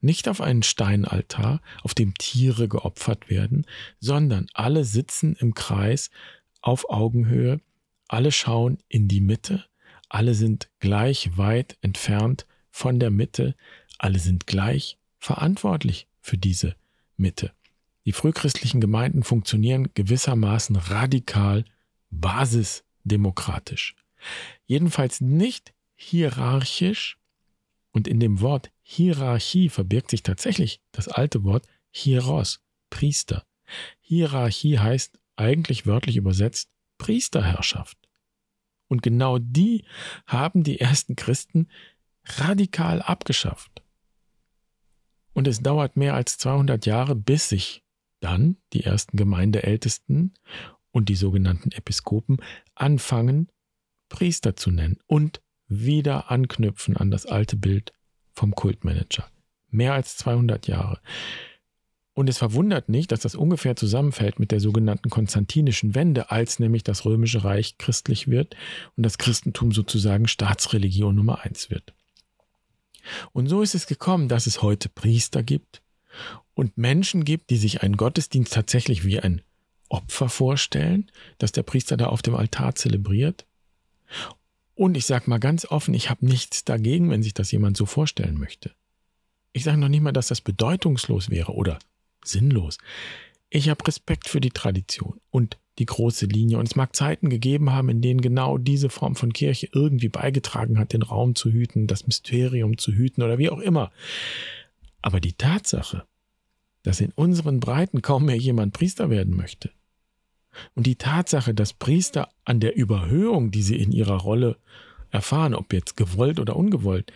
nicht 0.00 0.28
auf 0.28 0.40
einen 0.40 0.62
Steinaltar, 0.62 1.60
auf 1.82 1.94
dem 1.94 2.14
Tiere 2.14 2.68
geopfert 2.68 3.30
werden, 3.30 3.66
sondern 4.00 4.46
alle 4.54 4.84
sitzen 4.84 5.34
im 5.36 5.54
Kreis 5.54 6.10
auf 6.60 6.90
Augenhöhe, 6.90 7.60
alle 8.08 8.32
schauen 8.32 8.78
in 8.88 9.08
die 9.08 9.20
Mitte, 9.20 9.64
alle 10.08 10.34
sind 10.34 10.70
gleich 10.80 11.36
weit 11.36 11.76
entfernt 11.82 12.46
von 12.70 12.98
der 12.98 13.10
Mitte, 13.10 13.54
alle 13.98 14.18
sind 14.18 14.46
gleich 14.46 14.98
verantwortlich 15.18 16.06
für 16.20 16.38
diese 16.38 16.76
Mitte. 17.16 17.52
Die 18.04 18.12
frühchristlichen 18.12 18.80
Gemeinden 18.80 19.22
funktionieren 19.22 19.90
gewissermaßen 19.92 20.76
radikal 20.76 21.64
basisdemokratisch. 22.10 23.96
Jedenfalls 24.66 25.20
nicht 25.20 25.74
hierarchisch 25.94 27.18
und 27.92 28.08
in 28.08 28.20
dem 28.20 28.40
Wort 28.40 28.70
Hierarchie 28.90 29.68
verbirgt 29.68 30.10
sich 30.10 30.22
tatsächlich 30.22 30.80
das 30.92 31.08
alte 31.08 31.44
Wort 31.44 31.66
Hieros, 31.90 32.64
Priester. 32.88 33.44
Hierarchie 34.00 34.78
heißt 34.78 35.20
eigentlich 35.36 35.84
wörtlich 35.84 36.16
übersetzt 36.16 36.70
Priesterherrschaft. 36.96 37.98
Und 38.88 39.02
genau 39.02 39.36
die 39.38 39.84
haben 40.24 40.62
die 40.62 40.80
ersten 40.80 41.16
Christen 41.16 41.68
radikal 42.24 43.02
abgeschafft. 43.02 43.82
Und 45.34 45.46
es 45.48 45.60
dauert 45.60 45.98
mehr 45.98 46.14
als 46.14 46.38
200 46.38 46.86
Jahre, 46.86 47.14
bis 47.14 47.50
sich 47.50 47.84
dann 48.20 48.56
die 48.72 48.84
ersten 48.84 49.18
Gemeindeältesten 49.18 50.32
und 50.92 51.10
die 51.10 51.14
sogenannten 51.14 51.72
Episkopen 51.72 52.38
anfangen, 52.74 53.52
Priester 54.08 54.56
zu 54.56 54.70
nennen 54.70 54.96
und 55.06 55.42
wieder 55.66 56.30
anknüpfen 56.30 56.96
an 56.96 57.10
das 57.10 57.26
alte 57.26 57.58
Bild 57.58 57.92
vom 58.38 58.54
Kultmanager. 58.54 59.26
Mehr 59.70 59.92
als 59.92 60.16
200 60.16 60.66
Jahre. 60.68 61.00
Und 62.14 62.28
es 62.28 62.38
verwundert 62.38 62.88
nicht, 62.88 63.12
dass 63.12 63.20
das 63.20 63.34
ungefähr 63.34 63.76
zusammenfällt 63.76 64.40
mit 64.40 64.50
der 64.50 64.60
sogenannten 64.60 65.10
konstantinischen 65.10 65.94
Wende, 65.94 66.30
als 66.30 66.58
nämlich 66.58 66.82
das 66.82 67.04
römische 67.04 67.44
Reich 67.44 67.78
christlich 67.78 68.28
wird 68.28 68.56
und 68.96 69.04
das 69.04 69.18
Christentum 69.18 69.72
sozusagen 69.72 70.26
Staatsreligion 70.26 71.14
Nummer 71.14 71.42
eins 71.42 71.70
wird. 71.70 71.94
Und 73.32 73.48
so 73.48 73.62
ist 73.62 73.74
es 73.74 73.86
gekommen, 73.86 74.28
dass 74.28 74.46
es 74.46 74.62
heute 74.62 74.88
Priester 74.88 75.42
gibt 75.42 75.82
und 76.54 76.76
Menschen 76.76 77.24
gibt, 77.24 77.50
die 77.50 77.56
sich 77.56 77.82
einen 77.82 77.96
Gottesdienst 77.96 78.52
tatsächlich 78.52 79.04
wie 79.04 79.20
ein 79.20 79.42
Opfer 79.88 80.28
vorstellen, 80.28 81.10
dass 81.38 81.52
der 81.52 81.62
Priester 81.62 81.96
da 81.96 82.06
auf 82.06 82.22
dem 82.22 82.34
Altar 82.34 82.74
zelebriert. 82.74 83.46
Und 84.78 84.96
ich 84.96 85.06
sage 85.06 85.28
mal 85.28 85.38
ganz 85.38 85.64
offen, 85.64 85.92
ich 85.92 86.08
habe 86.08 86.24
nichts 86.24 86.64
dagegen, 86.64 87.10
wenn 87.10 87.24
sich 87.24 87.34
das 87.34 87.50
jemand 87.50 87.76
so 87.76 87.84
vorstellen 87.84 88.38
möchte. 88.38 88.70
Ich 89.52 89.64
sage 89.64 89.76
noch 89.76 89.88
nicht 89.88 90.02
mal, 90.02 90.12
dass 90.12 90.28
das 90.28 90.40
bedeutungslos 90.40 91.30
wäre 91.30 91.52
oder 91.52 91.80
sinnlos. 92.22 92.78
Ich 93.50 93.68
habe 93.70 93.84
Respekt 93.88 94.28
für 94.28 94.40
die 94.40 94.52
Tradition 94.52 95.20
und 95.30 95.58
die 95.80 95.86
große 95.86 96.26
Linie. 96.26 96.58
Und 96.58 96.68
es 96.68 96.76
mag 96.76 96.94
Zeiten 96.94 97.28
gegeben 97.28 97.72
haben, 97.72 97.88
in 97.88 98.02
denen 98.02 98.20
genau 98.20 98.56
diese 98.56 98.88
Form 98.88 99.16
von 99.16 99.32
Kirche 99.32 99.68
irgendwie 99.72 100.10
beigetragen 100.10 100.78
hat, 100.78 100.92
den 100.92 101.02
Raum 101.02 101.34
zu 101.34 101.50
hüten, 101.50 101.88
das 101.88 102.06
Mysterium 102.06 102.78
zu 102.78 102.92
hüten 102.92 103.24
oder 103.24 103.36
wie 103.36 103.50
auch 103.50 103.58
immer. 103.58 103.90
Aber 105.02 105.18
die 105.18 105.32
Tatsache, 105.32 106.04
dass 106.84 107.00
in 107.00 107.10
unseren 107.16 107.58
Breiten 107.58 108.00
kaum 108.00 108.26
mehr 108.26 108.38
jemand 108.38 108.74
Priester 108.74 109.10
werden 109.10 109.34
möchte, 109.34 109.72
und 110.74 110.86
die 110.86 110.96
Tatsache, 110.96 111.54
dass 111.54 111.72
Priester 111.72 112.28
an 112.44 112.60
der 112.60 112.76
Überhöhung, 112.76 113.50
die 113.50 113.62
sie 113.62 113.76
in 113.76 113.92
ihrer 113.92 114.16
Rolle 114.16 114.56
erfahren, 115.10 115.54
ob 115.54 115.72
jetzt 115.72 115.96
gewollt 115.96 116.38
oder 116.40 116.56
ungewollt, 116.56 117.12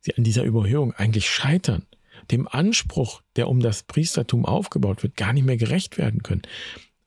sie 0.00 0.16
an 0.16 0.24
dieser 0.24 0.44
Überhöhung 0.44 0.92
eigentlich 0.92 1.28
scheitern, 1.28 1.86
dem 2.30 2.48
Anspruch, 2.48 3.22
der 3.36 3.48
um 3.48 3.60
das 3.60 3.82
Priestertum 3.82 4.44
aufgebaut 4.44 5.02
wird, 5.02 5.16
gar 5.16 5.32
nicht 5.32 5.44
mehr 5.44 5.56
gerecht 5.56 5.98
werden 5.98 6.22
können. 6.22 6.42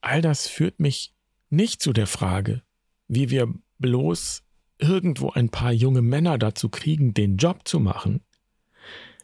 All 0.00 0.22
das 0.22 0.46
führt 0.46 0.80
mich 0.80 1.12
nicht 1.50 1.82
zu 1.82 1.92
der 1.92 2.06
Frage, 2.06 2.62
wie 3.08 3.30
wir 3.30 3.52
bloß 3.78 4.44
irgendwo 4.78 5.30
ein 5.30 5.50
paar 5.50 5.72
junge 5.72 6.02
Männer 6.02 6.38
dazu 6.38 6.68
kriegen, 6.68 7.12
den 7.12 7.36
Job 7.36 7.66
zu 7.66 7.80
machen. 7.80 8.20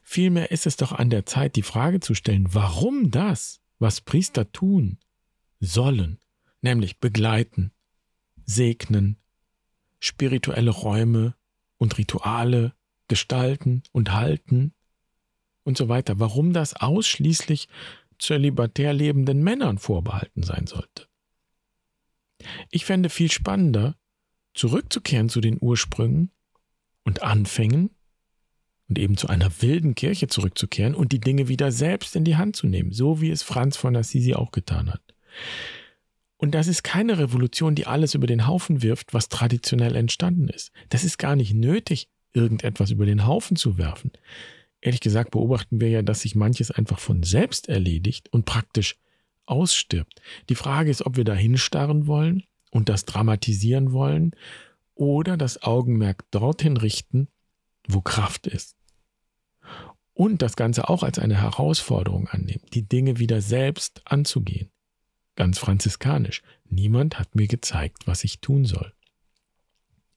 Vielmehr 0.03 0.51
ist 0.51 0.67
es 0.67 0.77
doch 0.77 0.93
an 0.93 1.11
der 1.11 1.27
Zeit, 1.27 1.57
die 1.57 1.63
Frage 1.63 2.01
zu 2.01 2.15
stellen, 2.15 2.47
warum 2.53 3.11
das, 3.11 3.61
was 3.79 4.01
Priester 4.01 4.53
tun 4.53 4.99
sollen, 5.61 6.19
nämlich 6.67 6.99
begleiten, 6.99 7.71
segnen, 8.45 9.19
spirituelle 10.01 10.73
Räume 10.73 11.37
und 11.79 11.97
Rituale 11.97 12.75
gestalten 13.07 13.85
und 13.93 14.13
halten 14.13 14.75
und 15.63 15.77
so 15.77 15.89
weiter, 15.89 16.19
warum 16.19 16.53
das 16.53 16.75
ausschließlich 16.75 17.69
zölibatär 18.19 18.93
lebenden 18.93 19.45
Männern 19.45 19.79
vorbehalten 19.79 20.43
sein 20.43 20.67
sollte. 20.67 21.07
Ich 22.71 22.85
fände 22.85 23.11
viel 23.11 23.31
spannender, 23.31 23.97
zurückzukehren 24.53 25.29
zu 25.29 25.41
den 25.41 25.59
Ursprüngen 25.61 26.33
und 27.05 27.23
Anfängen 27.23 27.91
und 28.89 28.99
eben 28.99 29.17
zu 29.17 29.29
einer 29.29 29.51
wilden 29.63 29.95
Kirche 29.95 30.27
zurückzukehren 30.27 30.97
und 30.97 31.13
die 31.13 31.21
Dinge 31.21 31.47
wieder 31.47 31.71
selbst 31.71 32.17
in 32.17 32.25
die 32.25 32.37
Hand 32.37 32.57
zu 32.57 32.67
nehmen, 32.67 32.91
so 32.91 33.21
wie 33.21 33.31
es 33.31 33.45
Franz 33.45 33.77
von 33.77 33.95
Assisi 33.95 34.35
auch 34.35 34.51
getan 34.51 34.93
hat. 34.93 35.03
Und 36.37 36.55
das 36.55 36.69
ist 36.69 36.83
keine 36.83 37.19
Revolution, 37.19 37.75
die 37.75 37.87
alles 37.87 38.15
über 38.15 38.27
den 38.27 38.47
Haufen 38.47 38.83
wirft, 38.83 39.15
was 39.15 39.29
traditionell 39.29 39.97
entstanden 39.97 40.49
ist. 40.49 40.71
Das 40.91 41.03
ist 41.03 41.19
gar 41.19 41.35
nicht 41.37 41.55
nötig, 41.55 42.09
irgendetwas 42.33 42.91
über 42.91 43.07
den 43.07 43.27
Haufen 43.27 43.57
zu 43.57 43.79
werfen 43.79 44.13
ehrlich 44.87 45.01
gesagt 45.01 45.33
beobachten 45.33 45.81
wir 45.81 45.89
ja, 45.89 46.03
dass 46.03 46.23
sich 46.23 46.35
manches 46.35 46.71
einfach 46.71 46.99
von 46.99 47.23
selbst 47.23 47.69
erledigt 47.69 48.29
und 48.33 48.45
praktisch 48.45 48.97
ausstirbt. 49.45 50.21
Die 50.49 50.55
Frage 50.55 50.91
ist, 50.91 51.05
ob 51.05 51.17
wir 51.17 51.25
da 51.25 51.35
hinstarren 51.35 52.07
wollen 52.07 52.45
und 52.71 52.89
das 52.89 53.05
dramatisieren 53.05 53.93
wollen 53.93 54.33
oder 54.95 55.37
das 55.37 55.63
Augenmerk 55.63 56.31
dorthin 56.31 56.77
richten, 56.77 57.29
wo 57.89 58.01
Kraft 58.01 58.47
ist. 58.47 58.77
Und 60.15 60.41
das 60.41 60.57
Ganze 60.57 60.89
auch 60.89 61.03
als 61.03 61.19
eine 61.19 61.41
Herausforderung 61.41 62.29
annehmen, 62.29 62.65
die 62.73 62.89
Dinge 62.89 63.19
wieder 63.19 63.43
selbst 63.43 64.01
anzugehen. 64.05 64.71
Ganz 65.37 65.59
franziskanisch. 65.59 66.43
Niemand 66.65 67.19
hat 67.19 67.35
mir 67.35 67.47
gezeigt, 67.47 68.07
was 68.07 68.25
ich 68.25 68.41
tun 68.41 68.65
soll. 68.65 68.93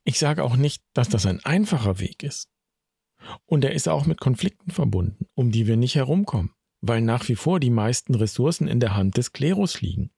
Ich 0.05 0.17
sage 0.17 0.43
auch 0.43 0.55
nicht, 0.55 0.81
dass 0.93 1.09
das 1.09 1.25
ein 1.25 1.43
einfacher 1.45 1.99
Weg 1.99 2.23
ist. 2.23 2.49
Und 3.45 3.65
er 3.65 3.73
ist 3.73 3.89
auch 3.89 4.05
mit 4.05 4.19
Konflikten 4.19 4.71
verbunden, 4.71 5.27
um 5.35 5.51
die 5.51 5.67
wir 5.67 5.77
nicht 5.77 5.95
herumkommen, 5.95 6.53
weil 6.81 7.01
nach 7.01 7.27
wie 7.27 7.35
vor 7.35 7.59
die 7.59 7.69
meisten 7.69 8.15
Ressourcen 8.15 8.67
in 8.67 8.79
der 8.79 8.95
Hand 8.95 9.17
des 9.17 9.33
Klerus 9.33 9.81
liegen. 9.81 10.09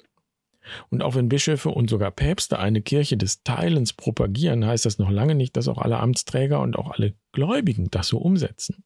Und 0.90 1.02
auch 1.02 1.16
wenn 1.16 1.30
Bischöfe 1.30 1.70
und 1.70 1.90
sogar 1.90 2.12
Päpste 2.12 2.60
eine 2.60 2.84
Kirche 2.84 3.18
des 3.18 3.42
Teilens 3.42 3.94
propagieren, 3.94 4.66
heißt 4.66 4.86
das 4.86 5.00
noch 5.00 5.10
lange 5.10 5.34
nicht, 5.34 5.58
dass 5.58 5.68
auch 5.68 5.80
alle 5.80 5.98
Amtsträger 5.98 6.62
und 6.62 6.76
auch 6.78 6.92
alle 6.92 7.16
Gläubigen 7.32 7.90
das 7.90 8.08
so 8.08 8.20
umsetzen. 8.20 8.84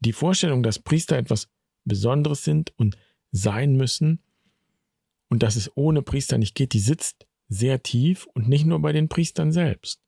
Die 0.00 0.12
Vorstellung, 0.12 0.64
dass 0.64 0.80
Priester 0.80 1.16
etwas 1.16 1.48
Besonderes 1.84 2.44
sind 2.44 2.72
und 2.76 2.96
sein 3.30 3.76
müssen 3.76 4.22
und 5.28 5.42
dass 5.42 5.56
es 5.56 5.70
ohne 5.76 6.02
Priester 6.02 6.38
nicht 6.38 6.54
geht, 6.54 6.72
die 6.72 6.80
sitzt 6.80 7.26
sehr 7.48 7.82
tief 7.82 8.26
und 8.34 8.48
nicht 8.48 8.66
nur 8.66 8.80
bei 8.80 8.92
den 8.92 9.08
Priestern 9.08 9.52
selbst. 9.52 10.00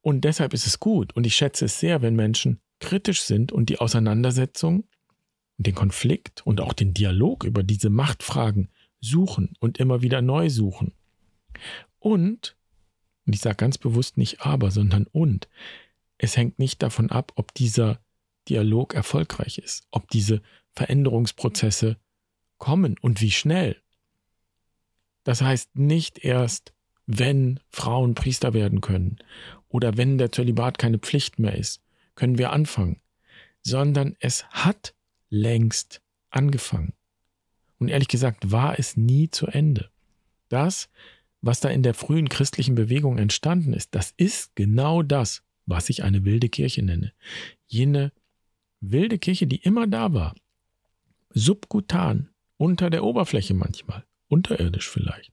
Und 0.00 0.22
deshalb 0.24 0.52
ist 0.52 0.66
es 0.66 0.80
gut 0.80 1.14
und 1.14 1.26
ich 1.26 1.36
schätze 1.36 1.66
es 1.66 1.78
sehr, 1.78 2.02
wenn 2.02 2.16
Menschen 2.16 2.60
kritisch 2.80 3.22
sind 3.22 3.52
und 3.52 3.68
die 3.68 3.78
Auseinandersetzung, 3.78 4.88
den 5.58 5.74
Konflikt 5.74 6.44
und 6.44 6.60
auch 6.60 6.72
den 6.72 6.92
Dialog 6.92 7.44
über 7.44 7.62
diese 7.62 7.90
Machtfragen 7.90 8.70
suchen 9.00 9.54
und 9.60 9.78
immer 9.78 10.02
wieder 10.02 10.20
neu 10.22 10.50
suchen. 10.50 10.92
Und, 11.98 12.56
und 13.26 13.34
ich 13.34 13.40
sage 13.40 13.56
ganz 13.56 13.78
bewusst 13.78 14.16
nicht 14.16 14.40
aber, 14.40 14.70
sondern 14.72 15.06
und, 15.06 15.48
es 16.18 16.36
hängt 16.36 16.58
nicht 16.58 16.82
davon 16.82 17.10
ab, 17.10 17.32
ob 17.36 17.54
dieser 17.54 18.00
Dialog 18.48 18.94
erfolgreich 18.94 19.58
ist, 19.58 19.86
ob 19.90 20.08
diese 20.08 20.42
Veränderungsprozesse 20.74 21.96
kommen 22.58 22.96
und 23.00 23.20
wie 23.20 23.30
schnell. 23.30 23.76
Das 25.24 25.42
heißt 25.42 25.76
nicht 25.76 26.24
erst, 26.24 26.72
wenn 27.06 27.60
Frauen 27.68 28.14
Priester 28.14 28.54
werden 28.54 28.80
können 28.80 29.18
oder 29.68 29.96
wenn 29.96 30.18
der 30.18 30.32
Zölibat 30.32 30.78
keine 30.78 30.98
Pflicht 30.98 31.38
mehr 31.38 31.56
ist, 31.56 31.82
können 32.14 32.38
wir 32.38 32.52
anfangen, 32.52 33.00
sondern 33.62 34.16
es 34.20 34.44
hat 34.46 34.94
längst 35.30 36.02
angefangen. 36.30 36.92
Und 37.78 37.88
ehrlich 37.88 38.08
gesagt 38.08 38.52
war 38.52 38.78
es 38.78 38.96
nie 38.96 39.30
zu 39.30 39.46
Ende. 39.46 39.90
Das, 40.48 40.88
was 41.40 41.60
da 41.60 41.68
in 41.68 41.82
der 41.82 41.94
frühen 41.94 42.28
christlichen 42.28 42.74
Bewegung 42.74 43.18
entstanden 43.18 43.72
ist, 43.72 43.94
das 43.94 44.12
ist 44.16 44.54
genau 44.54 45.02
das, 45.02 45.42
was 45.66 45.88
ich 45.88 46.04
eine 46.04 46.24
wilde 46.24 46.48
Kirche 46.48 46.82
nenne. 46.82 47.12
Jene 47.66 48.12
wilde 48.80 49.18
Kirche, 49.18 49.46
die 49.46 49.56
immer 49.56 49.86
da 49.86 50.12
war, 50.12 50.34
subkutan, 51.34 52.28
unter 52.56 52.90
der 52.90 53.04
Oberfläche 53.04 53.54
manchmal, 53.54 54.04
unterirdisch 54.28 54.88
vielleicht, 54.88 55.32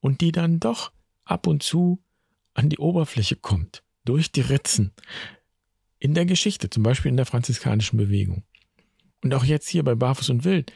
und 0.00 0.20
die 0.20 0.32
dann 0.32 0.60
doch 0.60 0.92
ab 1.24 1.46
und 1.46 1.62
zu 1.62 2.02
an 2.54 2.68
die 2.68 2.78
Oberfläche 2.78 3.36
kommt, 3.36 3.82
durch 4.04 4.32
die 4.32 4.40
Ritzen 4.40 4.92
in 5.98 6.14
der 6.14 6.26
Geschichte, 6.26 6.70
zum 6.70 6.82
Beispiel 6.82 7.10
in 7.10 7.16
der 7.16 7.26
franziskanischen 7.26 7.96
Bewegung. 7.96 8.44
Und 9.22 9.34
auch 9.34 9.44
jetzt 9.44 9.68
hier 9.68 9.84
bei 9.84 9.94
Barfuß 9.94 10.30
und 10.30 10.44
Wild 10.44 10.72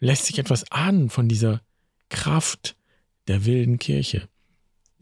lässt 0.00 0.26
sich 0.26 0.38
etwas 0.38 0.70
ahnen 0.72 1.08
von 1.08 1.28
dieser 1.28 1.62
Kraft 2.08 2.76
der 3.28 3.44
wilden 3.44 3.78
Kirche, 3.78 4.28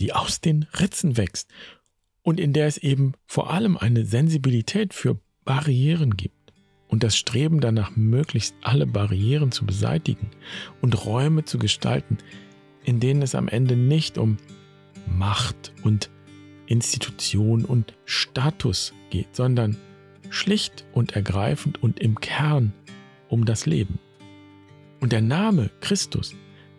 die 0.01 0.12
aus 0.12 0.40
den 0.40 0.64
Ritzen 0.79 1.17
wächst 1.17 1.51
und 2.23 2.40
in 2.40 2.53
der 2.53 2.67
es 2.67 2.79
eben 2.79 3.12
vor 3.27 3.51
allem 3.51 3.77
eine 3.77 4.05
Sensibilität 4.05 4.95
für 4.95 5.21
Barrieren 5.45 6.17
gibt 6.17 6.43
und 6.88 7.03
das 7.03 7.16
Streben 7.16 7.61
danach, 7.61 7.97
möglichst 7.97 8.55
alle 8.62 8.87
Barrieren 8.87 9.53
zu 9.53 9.66
beseitigen 9.66 10.31
und 10.81 11.05
Räume 11.07 11.44
zu 11.44 11.59
gestalten, 11.59 12.18
in 12.85 13.01
denen 13.01 13.23
es 13.23 13.35
am 13.35 13.49
Ende 13.49 13.77
nicht 13.77 14.18
um 14.18 14.37
Macht 15.07 15.73
und 15.83 16.11
Institution 16.66 17.64
und 17.64 17.94
Status 18.05 18.92
geht, 19.11 19.35
sondern 19.35 19.77
schlicht 20.31 20.85
und 20.92 21.12
ergreifend 21.12 21.83
und 21.83 22.01
im 22.01 22.20
Kern 22.20 22.73
um 23.29 23.44
das 23.44 23.66
Leben. 23.66 23.99
Und 25.01 25.12
der 25.12 25.20
Name 25.20 25.70
Christus 25.81 26.35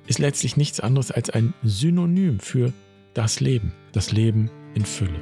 ist 0.08 0.20
letztlich 0.20 0.58
nichts 0.58 0.80
anderes 0.80 1.12
als 1.12 1.30
ein 1.30 1.54
Synonym 1.64 2.40
für 2.40 2.74
das 3.14 3.40
Leben, 3.40 3.74
das 3.92 4.12
Leben 4.12 4.50
in 4.74 4.86
Fülle. 4.86 5.20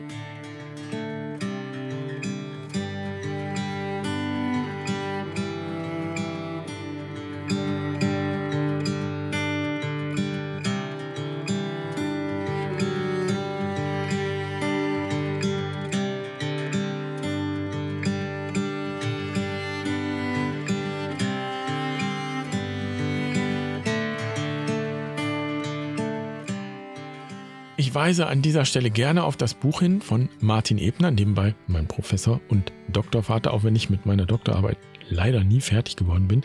Ich 27.93 27.95
weise 27.95 28.25
an 28.25 28.41
dieser 28.41 28.65
Stelle 28.65 28.89
gerne 28.89 29.23
auf 29.23 29.38
das 29.38 29.53
Buch 29.53 29.82
hin 29.82 30.01
von 30.01 30.27
Martin 30.39 30.79
Ebner, 30.79 31.12
nebenbei 31.12 31.53
mein 31.67 31.88
Professor 31.88 32.41
und 32.49 32.73
Doktorvater, 32.91 33.53
auch 33.53 33.63
wenn 33.63 33.75
ich 33.75 33.91
mit 33.91 34.08
meiner 34.08 34.25
Doktorarbeit 34.25 34.79
leider 35.10 35.43
nie 35.43 35.62
fertig 35.62 35.95
geworden 35.95 36.27
bin. 36.27 36.41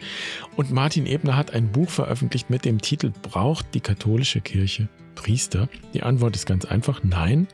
Und 0.57 0.73
Martin 0.73 1.07
Ebner 1.07 1.39
hat 1.39 1.55
ein 1.55 1.73
Buch 1.73 1.89
veröffentlicht 1.89 2.51
mit 2.51 2.67
dem 2.67 2.83
Titel 2.83 3.15
Braucht 3.23 3.73
die 3.73 3.81
katholische 3.81 4.43
Kirche 4.43 4.91
Priester? 5.15 5.71
Die 5.95 6.03
Antwort 6.03 6.37
ist 6.37 6.45
ganz 6.45 6.67
einfach 6.67 7.03
Nein. 7.03 7.49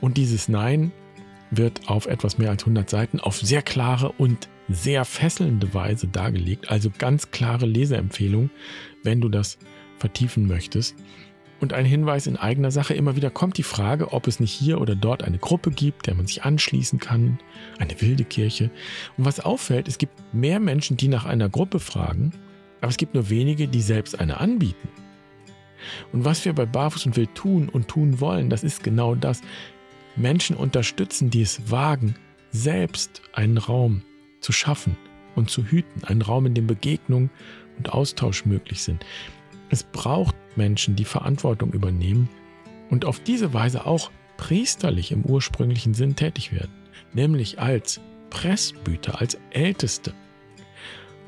Und 0.00 0.16
dieses 0.16 0.48
Nein 0.48 0.90
wird 1.52 1.88
auf 1.88 2.06
etwas 2.06 2.38
mehr 2.38 2.50
als 2.50 2.64
100 2.64 2.90
Seiten 2.90 3.20
auf 3.20 3.36
sehr 3.36 3.62
klare 3.62 4.10
und 4.18 4.48
sehr 4.68 5.04
fesselnde 5.04 5.72
Weise 5.74 6.08
dargelegt. 6.08 6.72
Also 6.72 6.90
ganz 6.98 7.30
klare 7.30 7.66
Leseempfehlung, 7.66 8.50
wenn 9.04 9.20
du 9.20 9.28
das 9.28 9.58
vertiefen 9.98 10.48
möchtest. 10.48 10.96
Und 11.60 11.72
ein 11.72 11.84
Hinweis 11.84 12.26
in 12.28 12.36
eigener 12.36 12.70
Sache, 12.70 12.94
immer 12.94 13.16
wieder 13.16 13.30
kommt 13.30 13.58
die 13.58 13.64
Frage, 13.64 14.12
ob 14.12 14.28
es 14.28 14.38
nicht 14.38 14.52
hier 14.52 14.80
oder 14.80 14.94
dort 14.94 15.24
eine 15.24 15.38
Gruppe 15.38 15.70
gibt, 15.70 16.06
der 16.06 16.14
man 16.14 16.26
sich 16.26 16.44
anschließen 16.44 17.00
kann, 17.00 17.40
eine 17.78 18.00
wilde 18.00 18.24
Kirche. 18.24 18.70
Und 19.16 19.24
was 19.24 19.40
auffällt, 19.40 19.88
es 19.88 19.98
gibt 19.98 20.12
mehr 20.32 20.60
Menschen, 20.60 20.96
die 20.96 21.08
nach 21.08 21.24
einer 21.24 21.48
Gruppe 21.48 21.80
fragen, 21.80 22.32
aber 22.80 22.90
es 22.90 22.96
gibt 22.96 23.14
nur 23.14 23.28
wenige, 23.28 23.66
die 23.66 23.82
selbst 23.82 24.20
eine 24.20 24.38
anbieten. 24.38 24.88
Und 26.12 26.24
was 26.24 26.44
wir 26.44 26.52
bei 26.52 26.66
Barfuß 26.66 27.06
und 27.06 27.16
Wild 27.16 27.34
tun 27.34 27.68
und 27.68 27.88
tun 27.88 28.20
wollen, 28.20 28.50
das 28.50 28.64
ist 28.64 28.82
genau 28.84 29.14
das. 29.14 29.42
Menschen 30.16 30.56
unterstützen, 30.56 31.30
die 31.30 31.42
es 31.42 31.70
wagen, 31.70 32.14
selbst 32.50 33.22
einen 33.32 33.58
Raum 33.58 34.02
zu 34.40 34.52
schaffen 34.52 34.96
und 35.34 35.50
zu 35.50 35.64
hüten, 35.64 36.04
einen 36.04 36.22
Raum, 36.22 36.46
in 36.46 36.54
dem 36.54 36.66
Begegnung 36.66 37.30
und 37.76 37.92
Austausch 37.92 38.44
möglich 38.44 38.82
sind. 38.82 39.04
Es 39.70 39.82
braucht 39.82 40.34
Menschen, 40.56 40.96
die 40.96 41.04
Verantwortung 41.04 41.72
übernehmen 41.72 42.28
und 42.90 43.04
auf 43.04 43.20
diese 43.20 43.52
Weise 43.52 43.86
auch 43.86 44.10
priesterlich 44.36 45.12
im 45.12 45.24
ursprünglichen 45.24 45.94
Sinn 45.94 46.16
tätig 46.16 46.52
werden, 46.52 46.72
nämlich 47.12 47.58
als 47.60 48.00
Pressbüter, 48.30 49.20
als 49.20 49.38
Älteste. 49.50 50.14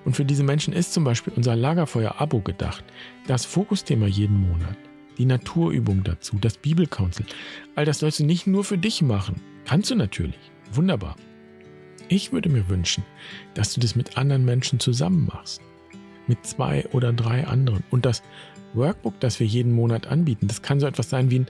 Und 0.04 0.16
für 0.16 0.24
diese 0.24 0.42
Menschen 0.42 0.72
ist 0.72 0.94
zum 0.94 1.04
Beispiel 1.04 1.32
unser 1.36 1.56
Lagerfeuer-Abo 1.56 2.40
gedacht, 2.40 2.84
das 3.26 3.44
Fokusthema 3.44 4.06
jeden 4.06 4.40
Monat, 4.40 4.76
die 5.18 5.26
Naturübung 5.26 6.02
dazu, 6.02 6.38
das 6.40 6.56
Bibelcouncil. 6.56 7.26
All 7.74 7.84
das 7.84 7.98
sollst 7.98 8.20
du 8.20 8.24
nicht 8.24 8.46
nur 8.46 8.64
für 8.64 8.78
dich 8.78 9.02
machen. 9.02 9.40
Kannst 9.66 9.90
du 9.90 9.94
natürlich. 9.94 10.38
Wunderbar. 10.72 11.16
Ich 12.08 12.32
würde 12.32 12.48
mir 12.48 12.68
wünschen, 12.68 13.04
dass 13.54 13.74
du 13.74 13.80
das 13.80 13.94
mit 13.94 14.16
anderen 14.16 14.44
Menschen 14.44 14.80
zusammen 14.80 15.26
machst 15.26 15.60
mit 16.30 16.46
zwei 16.46 16.86
oder 16.92 17.12
drei 17.12 17.46
anderen. 17.46 17.82
Und 17.90 18.06
das 18.06 18.22
Workbook, 18.72 19.18
das 19.18 19.40
wir 19.40 19.46
jeden 19.46 19.72
Monat 19.72 20.06
anbieten, 20.06 20.46
das 20.46 20.62
kann 20.62 20.80
so 20.80 20.86
etwas 20.86 21.10
sein 21.10 21.30
wie 21.30 21.40
ein 21.40 21.46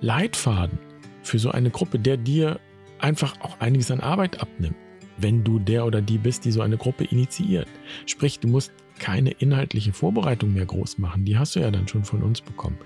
Leitfaden 0.00 0.78
für 1.22 1.38
so 1.38 1.50
eine 1.50 1.70
Gruppe, 1.70 1.98
der 1.98 2.16
dir 2.16 2.60
einfach 3.00 3.40
auch 3.40 3.58
einiges 3.60 3.90
an 3.90 4.00
Arbeit 4.00 4.40
abnimmt, 4.40 4.76
wenn 5.18 5.42
du 5.42 5.58
der 5.58 5.84
oder 5.84 6.00
die 6.00 6.16
bist, 6.16 6.44
die 6.44 6.52
so 6.52 6.62
eine 6.62 6.76
Gruppe 6.76 7.04
initiiert. 7.04 7.66
Sprich, 8.06 8.38
du 8.38 8.46
musst 8.46 8.72
keine 9.00 9.30
inhaltliche 9.32 9.92
Vorbereitung 9.92 10.52
mehr 10.52 10.66
groß 10.66 10.98
machen, 10.98 11.24
die 11.24 11.36
hast 11.36 11.56
du 11.56 11.60
ja 11.60 11.72
dann 11.72 11.88
schon 11.88 12.04
von 12.04 12.22
uns 12.22 12.40
bekommen. 12.40 12.78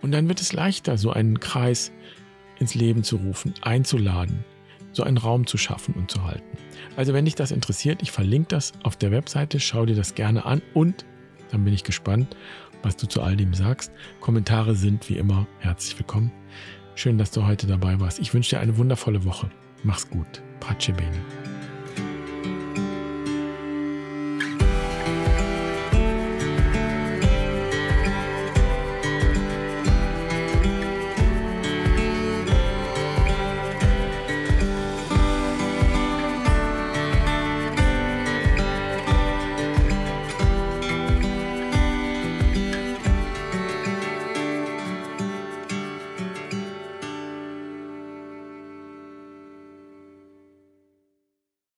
Und 0.00 0.12
dann 0.12 0.26
wird 0.28 0.40
es 0.40 0.54
leichter, 0.54 0.96
so 0.96 1.10
einen 1.10 1.38
Kreis 1.38 1.92
ins 2.58 2.74
Leben 2.74 3.02
zu 3.04 3.16
rufen, 3.16 3.52
einzuladen, 3.60 4.44
so 4.92 5.02
einen 5.02 5.18
Raum 5.18 5.46
zu 5.46 5.58
schaffen 5.58 5.94
und 5.94 6.10
zu 6.10 6.24
halten. 6.24 6.56
Also 6.98 7.14
wenn 7.14 7.26
dich 7.26 7.36
das 7.36 7.52
interessiert, 7.52 8.02
ich 8.02 8.10
verlinke 8.10 8.48
das 8.48 8.72
auf 8.82 8.96
der 8.96 9.12
Webseite, 9.12 9.60
schau 9.60 9.86
dir 9.86 9.94
das 9.94 10.16
gerne 10.16 10.44
an 10.44 10.60
und 10.74 11.06
dann 11.52 11.64
bin 11.64 11.72
ich 11.72 11.84
gespannt, 11.84 12.36
was 12.82 12.96
du 12.96 13.06
zu 13.06 13.22
all 13.22 13.36
dem 13.36 13.54
sagst. 13.54 13.92
Kommentare 14.18 14.74
sind 14.74 15.08
wie 15.08 15.16
immer 15.16 15.46
herzlich 15.60 15.96
willkommen. 15.96 16.32
Schön, 16.96 17.16
dass 17.16 17.30
du 17.30 17.46
heute 17.46 17.68
dabei 17.68 18.00
warst. 18.00 18.18
Ich 18.18 18.34
wünsche 18.34 18.56
dir 18.56 18.60
eine 18.60 18.78
wundervolle 18.78 19.24
Woche. 19.24 19.48
Mach's 19.84 20.10
gut. 20.10 20.42
Pace 20.58 20.86
bene. 20.88 21.57